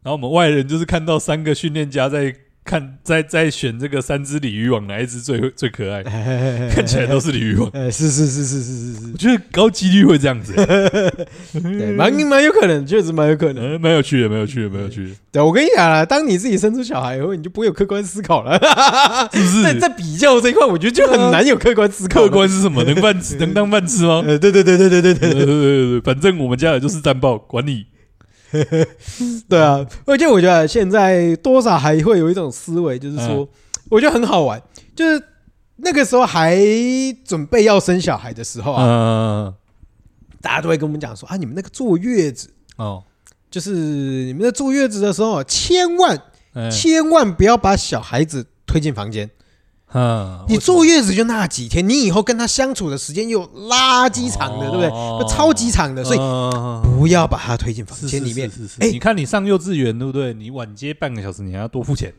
[0.03, 2.35] 然后我们外人就是看到三个训练家在。
[2.65, 6.01] 看，在在选这个三只鲤鱼网，哪一只最最可爱？
[6.73, 7.69] 看起来都是鲤鱼网。
[7.75, 10.51] 哎，是是是是是是是，我觉得高几率会这样子。
[11.53, 15.11] 对，蛮蛮有可能，确实蛮有可能，蛮有趣的，蛮有趣的，蛮有趣的。
[15.31, 18.59] 对，我跟你讲啊，当你自己生出小孩以后，你就不会有客观思考了，
[19.31, 19.61] 是不是？
[19.61, 22.21] 在在比较这一块，我觉得就很难有客观思考。
[22.21, 22.83] 客观是什么？
[22.83, 24.23] 能饭吃，能当饭吃吗？
[24.25, 27.85] 对对对对对对对对对对，反正我们家的就是战报管理。
[29.49, 33.47] 对啊，而且我觉得现在多少还会有一种思维，就是说，
[33.89, 34.61] 我觉得很好玩，
[34.95, 35.21] 就是
[35.77, 36.57] 那个时候还
[37.25, 39.53] 准备要生小孩的时候啊，
[40.41, 43.03] 大家都会跟我们讲说啊，你们那个坐月子哦，
[43.49, 46.21] 就是你们在坐月子的时候，千万
[46.71, 49.29] 千万不要把小孩子推进房间。
[49.97, 55.29] 嗯，你坐月子就那几天，你以后跟他相处的时间又垃圾长的，对不对？
[55.29, 56.17] 超级长的，所以
[56.99, 58.51] 不要把他推进房间里面。
[58.79, 60.33] 哎，你看你上幼稚园，对不对？
[60.33, 62.13] 你晚接半个小时，你还要多付钱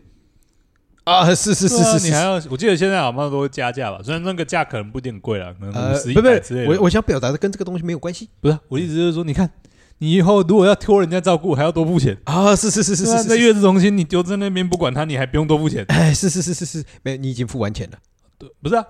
[1.04, 1.26] 啊！
[1.34, 4.00] 是是是是，你还要，我记得现在好像都会加价吧？
[4.02, 6.70] 虽然那个价可能不一定贵了，可能五十一百之类的。
[6.70, 9.50] 我我想表达的跟这个东西没有关系，不是我的意思就是说，你看。
[9.98, 12.54] 你以后如果要托人家照顾，还要多付钱啊！
[12.54, 15.84] 是是是是是，在月子中心你丢在那边不管他，你还不用多付钱。
[15.88, 17.96] 哎，是是是是是，没，你已经付完钱了。
[18.36, 18.84] 对，不是啊，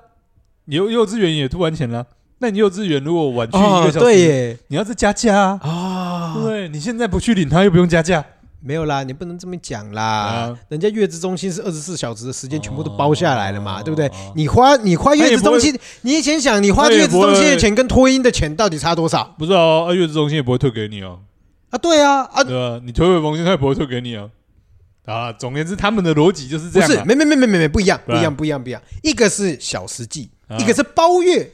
[0.65, 2.05] 幼幼稚园也付完钱了。
[2.39, 6.35] 那你幼稚园如果晚去一个小时，对耶，你要是加价啊？
[6.43, 8.25] 对，你现在不去领，他又不用加价。
[8.67, 10.53] 没有啦，你不能这么讲啦。
[10.69, 14.11] 人家月子中心是二十四小时的时间，全部都包下来了嘛，对不对？
[14.35, 19.33] 你花你花月子中心，你以前想你花月子中心的钱跟托婴的钱到底差多少？
[19.39, 21.21] 不知道啊，月子中心也不会退给你哦。
[21.71, 24.29] 啊，对啊，啊，对啊，你退回房间他也不会退给你啊。
[25.05, 25.33] 啊。
[25.33, 26.89] 总而言之，他们的逻辑就是这样。
[26.89, 28.83] 不是，没没没没没没不一样，不一样，不一样，不一样。
[29.05, 31.49] 一个是小时计，一个是包月，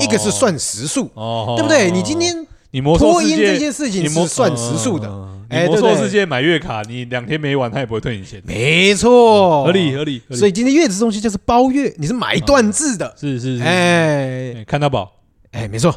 [0.00, 1.12] 一个是算时数，
[1.56, 1.92] 对不对？
[1.92, 5.08] 你今天你魔兽世界这件事情是算时数的。
[5.48, 8.42] 哎，魔兽世界买月卡，你两天没玩，他也不会退你钱。
[8.44, 10.20] 没错，合理合理。
[10.32, 13.14] 所以今天月子中心就是包月，你是买断制的。
[13.16, 15.20] 是是是，哎，看到宝，
[15.52, 15.94] 哎，没错。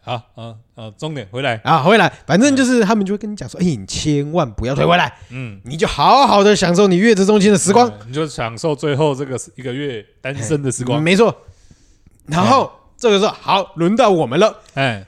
[0.00, 11.34] 好，啊啊，重点回来啊，回来，反正就是他们就会跟你讲说，哎，你千万不要退回来，嗯，你就好好的享受你月子中心的时光，你就享受最后这个一个月单身的时光，没错。
[12.26, 15.06] 然后这个时候，好，轮到我们了，哎。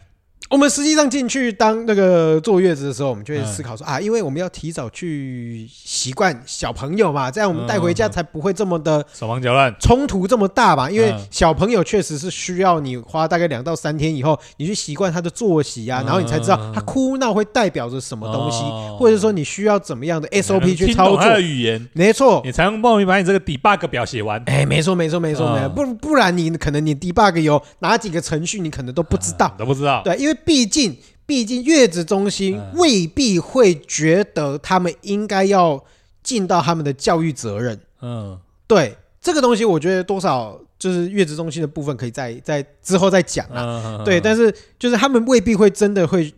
[0.49, 10.89] 我们实际上进去当那个坐月子的时候，我们就会思考说啊，因为我们要提早去习惯小朋友嘛，这样我们带回家才不会这么的手忙脚乱，冲突这么大嘛。
[10.89, 18.63] 因为小朋友确实是需要你花大概两到三天以后，你去习惯他的作息啊，然后你才知道他哭闹会代表着什么东西，
[18.99, 24.41] 或者说你需要怎么样的 SOP 去操作他的语言，没错，你才能帮你把你这个 debug 表写完。
[24.47, 30.03] 哎，没错，没错，没错，没错，不不然你可能你 debug 有哪几个程序，你可能都不知道，都不知道。
[30.05, 30.36] 对，因为。
[30.45, 35.83] 毕竟，毕竟月子中心未必会觉得他们应该要
[36.23, 37.81] 尽到他们的教育责任。
[38.03, 44.03] 嗯，对这个东西，我觉得多少就是月子中心的部分，可以在在之后再讲啊。
[44.05, 46.33] 对，但是就是他们未必会真的会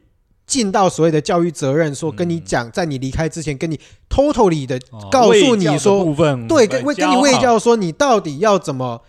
[0.46, 3.78] 尽到所谓的教育责任，说跟你讲，在你离开之前，跟你
[4.08, 4.80] totally 的
[5.10, 6.04] 告诉你说，
[6.46, 9.02] 对，跟会跟你喂教说，你到底要怎么。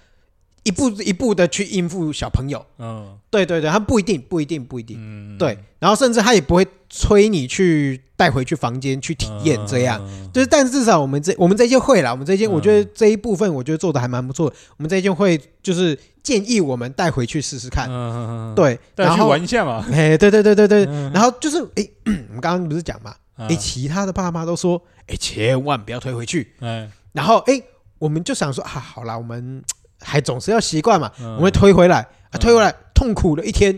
[0.64, 10.02] 一步一步的去应付小朋友，嗯，对对对，他不一定，不一定，不一定，嗯，对，然后甚至他也不会催你去带回去房间去体验这样，
[10.34, 14.46] 就是，但至少我们这我们这届会啦，我们这间我觉得这一部分我觉得做的还蛮不错，
[14.78, 21.88] 我们这届会就是建议我们带回去试试看，嗯对，然后去玩一下嘛， 哎，对对对对对，然后就是哎，
[22.28, 27.62] 我们刚刚不是讲嘛，哎，其他的爸妈都说，哎，千万不要推回去，嗯，然后哎，
[28.00, 29.64] 我们就想说啊，好啦，我们。
[30.02, 32.08] 还总是要习惯嘛，我们推回来，
[32.40, 33.74] 推回来痛苦了一天，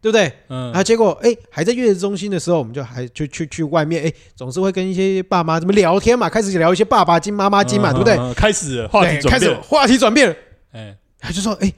[0.00, 0.32] 对不对？
[0.48, 8.34] 嗯，啊，结果哎，还在月子中心的时候，我们就还就去去外面，哎，总是会跟一些爸妈怎么聊天嘛，开始聊一些爸爸经、妈妈经嘛，对不对？
[8.34, 10.36] 开始话题转变，开始话题转变，
[10.72, 11.72] 哎，他就说，哎，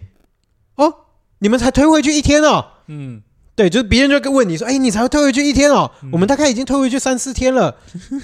[0.77, 0.93] 哦，
[1.39, 3.23] 你们才推回去一天哦，嗯。
[3.57, 5.91] 对，就是别人就问你说：“哎，你才会退回去一天哦？
[6.13, 7.75] 我们大概已经退回去三四天了。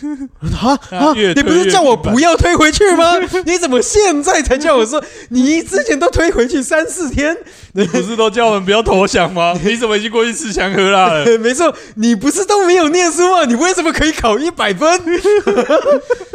[0.60, 1.14] ”啊啊！
[1.34, 3.14] 你不是叫我不要退回去吗？
[3.46, 5.02] 你怎么现在才叫我说？
[5.30, 7.34] 你之前都退回去三四天，
[7.72, 9.58] 你不是都叫我们不要投降吗？
[9.64, 11.24] 你怎么已经过去吃香喝辣了？
[11.38, 13.46] 没错，你不是都没有念书吗？
[13.46, 15.00] 你为什么可以考一百分？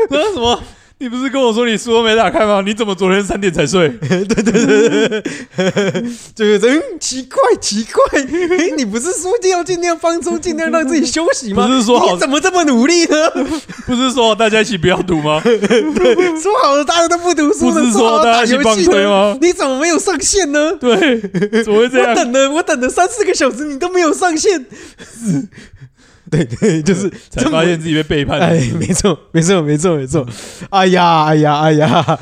[0.09, 0.59] 那什么？
[0.99, 2.63] 你不是跟我说你书都没打开吗？
[2.65, 3.87] 你怎么昨天三点才睡？
[3.99, 5.23] 对对对对，
[6.35, 8.19] 这个人奇怪奇怪，
[8.57, 11.67] 哎， 你不是说要尽量放松，尽量让自己休息吗？
[11.67, 13.29] 不是说好你怎么这么努力呢？
[13.85, 15.39] 不是说大家一起不要读吗？
[15.43, 15.61] 对，
[16.41, 19.37] 说好了大家都不读书，不是说大家一起放推吗？
[19.39, 20.73] 你怎么没有上线呢？
[20.79, 21.19] 对，
[21.63, 22.09] 怎么会这样？
[22.09, 24.65] 我等了我等了三四个小时，你都没有上线。
[26.29, 28.39] 对 对， 就是才发现自己被背叛。
[28.39, 30.25] 哎，没错，没错，没错，没错。
[30.69, 32.19] 哎呀，哎呀，哎呀。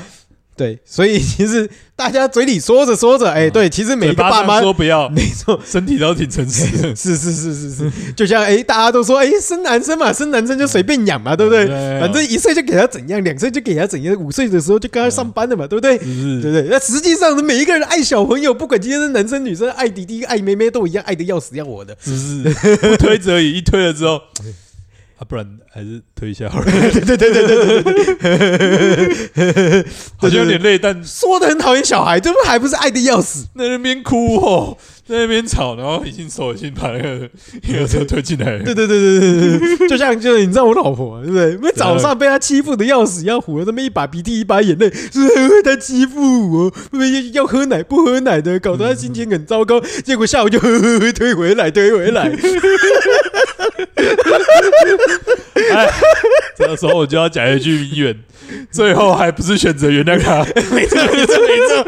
[0.58, 11.68] 对，所以其实大家嘴里说着说着，哎，对，其实每个爸妈说不要， 没错，身体都挺诚实 的，是是是是是， 就像哎，大家都说哎，生男生嘛，生男生就随便养嘛，对不对？
[12.00, 15.98] 反正一岁就给他怎样，两岁就给他怎样，五岁的时候就跟他上班了嘛，对不对？
[15.98, 16.68] 对不对？
[16.70, 24.22] 那实际上，每一个人爱小朋友，不管今天是男生女生，爱弟弟爱妹妹都一样，爱的要死要活的，是是，不推则已，一推了之后。
[25.26, 26.66] 啊，不然还是推一下好了。
[26.70, 27.94] 对对对对对对
[29.34, 29.86] 对，
[30.18, 34.78] 好像有点累，但说的很讨厌小孩，这不还不是爱的要死，在那边哭哦。
[35.08, 37.30] 在那边吵，然后已经手已经把那个
[37.62, 38.64] 婴儿车推进来了。
[38.64, 41.52] 对对对对对对，就像就是你知道我老婆对不对？
[41.52, 46.74] 因为早上被他欺负的要死要活，那么一把鼻涕一把眼泪，是因为他欺负我，
[47.34, 49.80] 要喝奶不喝奶的，搞得他心情很糟糕。
[50.04, 52.36] 结果下午就呵呵呵推回来推回来。
[55.74, 55.90] 哎，
[56.58, 58.20] 这个时候我就要讲一句名言。
[58.72, 60.44] 最后还不是选择原谅他，
[60.74, 61.86] 没错没错没错。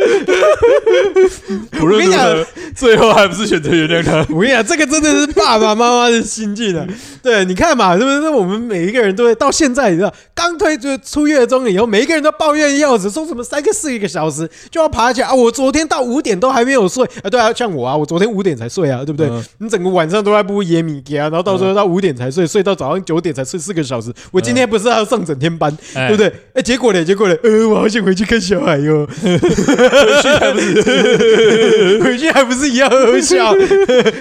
[1.71, 2.45] 不论如何，
[2.75, 4.25] 最后还不是选择原谅他。
[4.33, 6.85] 我跟你讲，这个真的是爸爸妈妈的心境啊。
[7.21, 8.29] 对，你看嘛，是不是？
[8.29, 15.33] 我们每一个人都会到现在，你知道，刚推就出月中以后，每一个人都抱怨要死，说什么三个四个小时就要爬起来啊！
[15.33, 17.29] 我昨天到五点都还没有睡啊！
[17.29, 19.29] 对啊，像我啊，我昨天五点才睡啊，对不对？
[19.57, 24.13] 你整个晚上都在不夜米给啊，然后到时候到五五点才睡，睡到早上九点才睡四个小时。
[24.31, 26.31] 我今天不是要上整天班，对不对？
[26.57, 27.05] 哎，结果呢？
[27.05, 27.35] 结果呢？
[27.43, 29.07] 呃，我好想回去看小孩哟。
[29.21, 29.29] 回
[30.23, 31.99] 去还不是？
[32.03, 33.53] 回去还不是一样呵呵笑？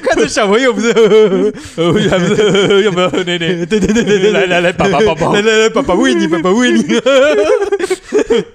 [0.02, 1.92] 看着小朋友不是呵呵呵？
[1.94, 2.82] 回去还不是呵呵？
[2.82, 3.48] 要不要喝奶奶？
[3.64, 6.82] 对对对对对，来来来，爸爸抱抱，来来来，爸爸喂你，爸爸喂你。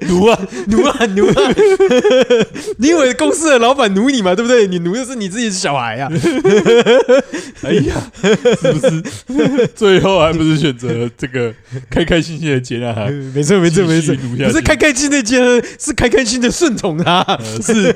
[0.08, 1.34] 奴啊奴啊奴啊！
[2.78, 4.36] 你以为公司的老板奴你吗？
[4.36, 4.68] 对不对？
[4.68, 6.08] 你奴的是你自己是小孩呀！
[7.64, 7.96] 哎呀，
[8.62, 9.68] 是不是？
[9.74, 11.52] 最后还不是选择这个
[11.90, 13.06] 开开心心的接纳他？
[13.34, 17.26] 没错没错不是开开心的接纳，是开开心的顺从他。
[17.64, 17.96] 是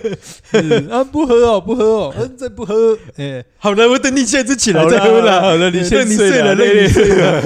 [0.90, 5.42] 啊，不喝哦，不喝哦， 嗯，再不喝，哎，好了，我等你下次起来再喝了。
[5.42, 7.42] 好了，你先睡了，累累睡了。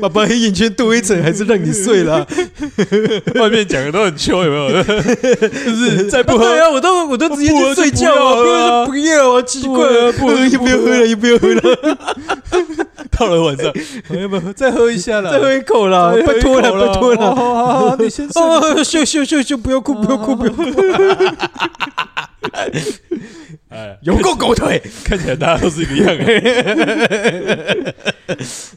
[0.00, 2.26] 爸爸黑眼圈多一层，还是让你睡了。
[3.36, 4.82] 外面讲的都很秋，有没有？
[4.84, 11.98] 就是再不喝啊，我都我都直接去睡觉了，不要啊，奇怪啊，不喝又不要喝了，又不要喝了。
[13.10, 13.72] 到了晚上，
[14.08, 15.32] 朋友们再喝一下了？
[15.32, 17.34] 再喝一口了，拜托了，拜托了。
[17.34, 18.82] 好好好，你先哦。
[18.84, 20.62] 秀秀秀秀，不要哭，不要哭，不要哭。
[23.72, 26.12] 哎，有够狗腿，看起来大家都是一个样。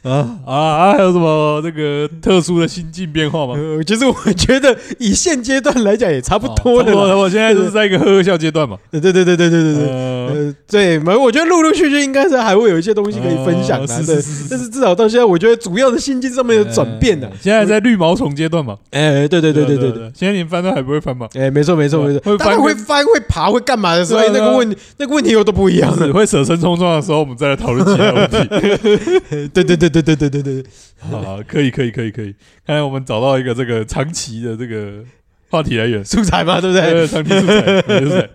[0.02, 0.92] 啊啊啊！
[0.92, 3.54] 还有什么这个特殊的心境变化吗？
[3.86, 7.16] 其实我觉得以现阶段来讲也差不多了。
[7.16, 8.76] 我现在就是在一个呵呵笑阶段嘛。
[8.90, 9.88] 对对对对对对对对。
[9.88, 13.86] 呃，对，我觉得陆陆续续应该是还会有一些东西可以分享的。
[13.86, 14.46] 是是是。
[14.50, 17.30] 但是至少到现在，我觉得主要的心境上面有转变的。
[17.40, 18.76] 现在在绿毛虫阶段嘛。
[18.90, 20.12] 哎，对对对对对对。
[20.14, 21.26] 现在连翻都还不会翻嘛？
[21.34, 22.20] 哎，没错没错没错。
[22.24, 24.76] 会翻会翻会爬会干嘛的时候，那个问题。
[24.98, 26.12] 那个问题又都不一样了。
[26.12, 29.48] 会舍身冲撞的时候，我们再来讨论其他问题。
[29.52, 30.64] 对对对对对对对对。
[31.10, 32.34] 好，可以可以可以可以。
[32.66, 35.04] 看来我们找到一个这个长期的这个
[35.50, 37.06] 话题来源素材嘛，对不对？
[37.06, 38.28] 长期素材，素材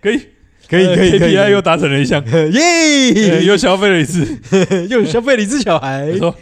[0.00, 0.20] 可 以
[0.68, 1.34] 可以可以。
[1.34, 3.44] KPI 又达成了一项，耶！
[3.44, 4.26] 又消费了一次，
[4.88, 6.06] 又消费了一次小孩。
[6.06, 6.34] 没错。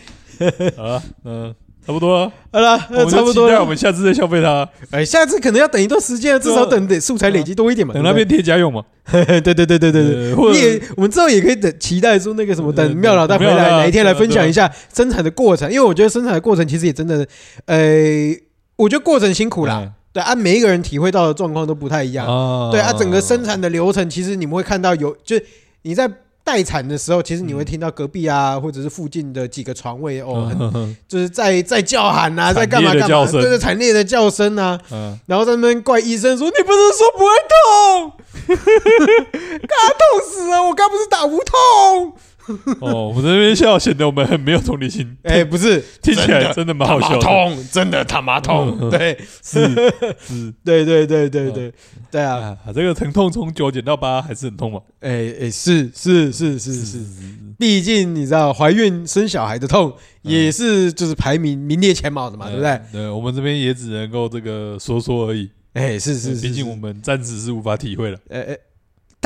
[0.76, 1.54] 好了，嗯。
[1.86, 2.76] 差不多了，好了，
[3.08, 3.60] 差不多了。
[3.60, 4.68] 我们下次再消费它。
[4.90, 7.94] 哎，下次可能要等一段时间，至少等得素材累积多一点嘛。
[7.94, 8.82] 等那边贴家用嘛。
[9.12, 10.34] 对对对对对对。
[10.52, 17.24] 你也，我们之后也可以等期待说那个什么，等妙老大回来哪一天来分享一下生产的过程，因为我觉得生产的过程其实也真的，
[17.66, 17.78] 呃，
[18.74, 19.88] 我觉得过程辛苦啦。
[20.12, 22.26] 对，按每一个人体会到的状况都不太一样。
[22.72, 25.44] 对啊，整个生产的流程其实你们会看到有，就是
[25.82, 26.10] 你在。
[26.46, 34.80] 待产的时候，其实你会听到隔壁啊，或者是附近的几个床位哦，很就是在在叫喊啊，在干嘛干嘛，对着惨烈的叫声啊，
[35.26, 38.12] 然后在那边怪医生说：“你不是说不会痛？
[39.66, 40.62] 刚痛死了！
[40.62, 42.14] 我刚不是打无痛。”
[42.80, 45.16] 哦，我在那边笑，显得我们很没有同理心。
[45.22, 47.18] 哎，不是，听起来真的蛮好笑。
[47.18, 48.90] 痛，真的他妈痛。
[48.90, 49.68] 对，是
[50.20, 51.72] 是，对对对对对
[52.10, 52.56] 对啊！
[52.74, 54.80] 这个疼痛从九减到八还是很痛嘛？
[55.00, 56.98] 哎哎，是是是是是，
[57.58, 59.92] 毕竟你知道，怀孕生小孩的痛
[60.22, 62.80] 也是就是排名名列前茅的嘛，对不对？
[62.92, 65.50] 对，我们这边也只能够这个说说而已。
[65.72, 68.18] 哎，是是，毕竟我们暂时是无法体会了。
[68.30, 68.58] 哎哎。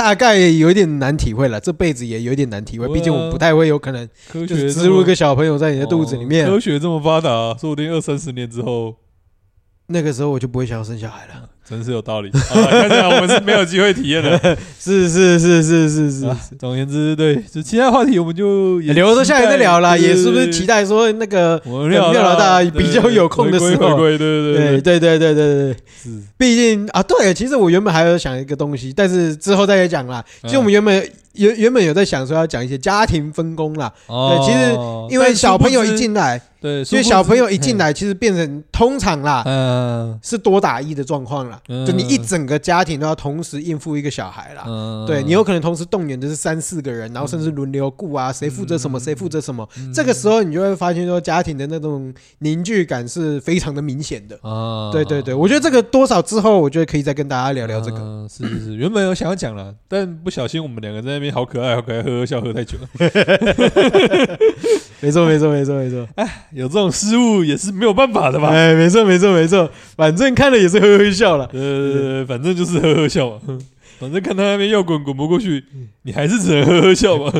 [0.01, 6.49] 大概有一点难体会了，这辈子也有一点难体会，毕竟我不太会有可能就是植入一个小朋友在你的肚子里面。
[6.49, 8.97] 科学这么发达，说不定二三十年之后，
[9.89, 11.50] 那个时候我就不会想要生小孩了。
[11.71, 14.37] 真是有道理， 看起来我们是没有机会体验的。
[14.81, 16.27] 是是是是是是。
[16.59, 19.97] 总而言之，对，就其他话题我们就留着下来再聊啦。
[19.97, 23.97] 也是不是期待说那个妙老大比较有空的时候？
[23.97, 25.77] 对对对对对对对对。
[26.03, 30.25] 是，毕竟啊，对，其实我原本还有想一个东西，但是之后再讲啦。
[30.43, 31.09] 其实我们原本。
[31.35, 34.77] 原原本有在想说要讲一些家庭分工啦，对，其实
[35.09, 44.65] 因为小朋友一进来，对，所以小朋友一进来，其实变成通常啦，嗯，是多打一的状况啦，就你一整个家庭都要同时应付一个小孩啦，
[45.07, 54.39] 对，你有可能同时动员的是三四个人，然后甚至轮流顾啊，谁负责什么，谁负责什么，这个时候你就会发现说家庭的那种凝聚感是非常的明显的。
[54.43, 61.31] 啊，对对对，我觉得这个多少之后，我觉得可以再跟大家聊聊这个，是是是，原本有想要讲了，但不小心我们两个在那边。
[61.31, 62.89] 好可爱，好可爱，呵呵笑喝太久了。
[65.01, 66.07] 没错，没错，没错，没错。
[66.17, 68.49] 哎，有这种失误也是没有办法的吧？
[68.49, 69.71] 哎，没错，没错，没错。
[69.97, 71.49] 反正看了也是呵呵笑了。
[71.53, 73.41] 呃，反正就是呵呵笑嘛。
[73.99, 75.63] 反正看他那边要滚滚不过去，
[76.03, 77.31] 你还是只能呵呵笑嘛。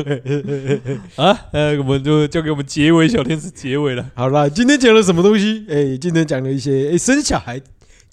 [1.17, 4.05] 啊，呃，我们就交给我们结尾小天使结尾了。
[4.13, 5.65] 好了，今天讲了什么东西？
[5.69, 7.59] 哎，今天讲了一些哎生小孩。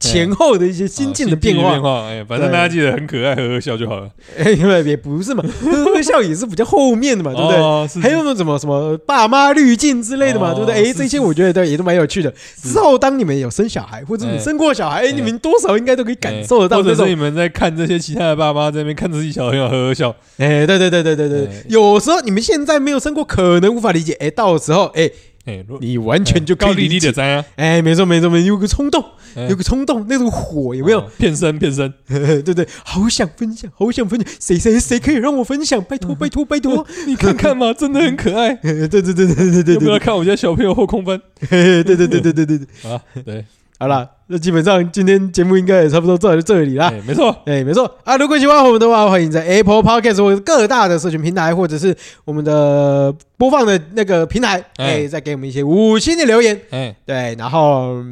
[0.00, 4.08] 前后的一些心境的变化，变化，哎，反正大家记得很可爱，呵呵笑就好了。
[4.38, 8.02] 哎，因为也不是嘛，呵呵笑也是比较后面的嘛，对不对？
[8.02, 10.74] 还有那种什么什么爸妈滤镜之类的嘛，对不对？
[10.74, 12.32] 哎，这些我觉得都也都蛮有趣的。
[12.62, 16.76] 之后当你们有生小孩，或者你生过小孩，哎，你们多少应该都可以感受得到。
[16.76, 24.12] 或者是你们在看这些其他的爸妈在那边看自己小朋友呵呵笑，哎，对对对对对对，有时候你们现在没有生过，可能无法理解。
[24.20, 25.10] 哎，到时候哎。
[25.48, 27.44] 哎，你完全就高丽丽的灾啊！
[27.56, 29.02] 哎，没错没错没错，有个冲动，
[29.48, 31.00] 有个冲动，那种火有没有？
[31.16, 35.82] 变身变身， 对对，好想分享，好想分享，谁谁谁可以让我分享？
[35.82, 38.54] 拜托拜托拜托，你看看嘛，真的很可爱。
[38.60, 41.18] 对对对对对对，要不要看我家小朋友后空翻？
[41.48, 43.44] 对对对对对对对， 啊，对。
[43.80, 46.92] 好了，那基本上今天节目应该也差不多到这里啦。
[47.06, 48.16] 没错，哎，没错啊！
[48.16, 56.60] 如果喜欢我们的话，欢迎在 Apple Podcast 或者各大的社群平台，或者是我们的播放的那个平台，哎，再给我们一些五星的留言。
[56.70, 58.02] 哎，对，然后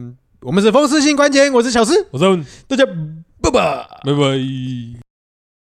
[0.43, 2.25] 我们是风湿性关节，我是小诗，我是
[2.69, 2.85] 大家，
[3.43, 5.06] 拜拜，拜拜。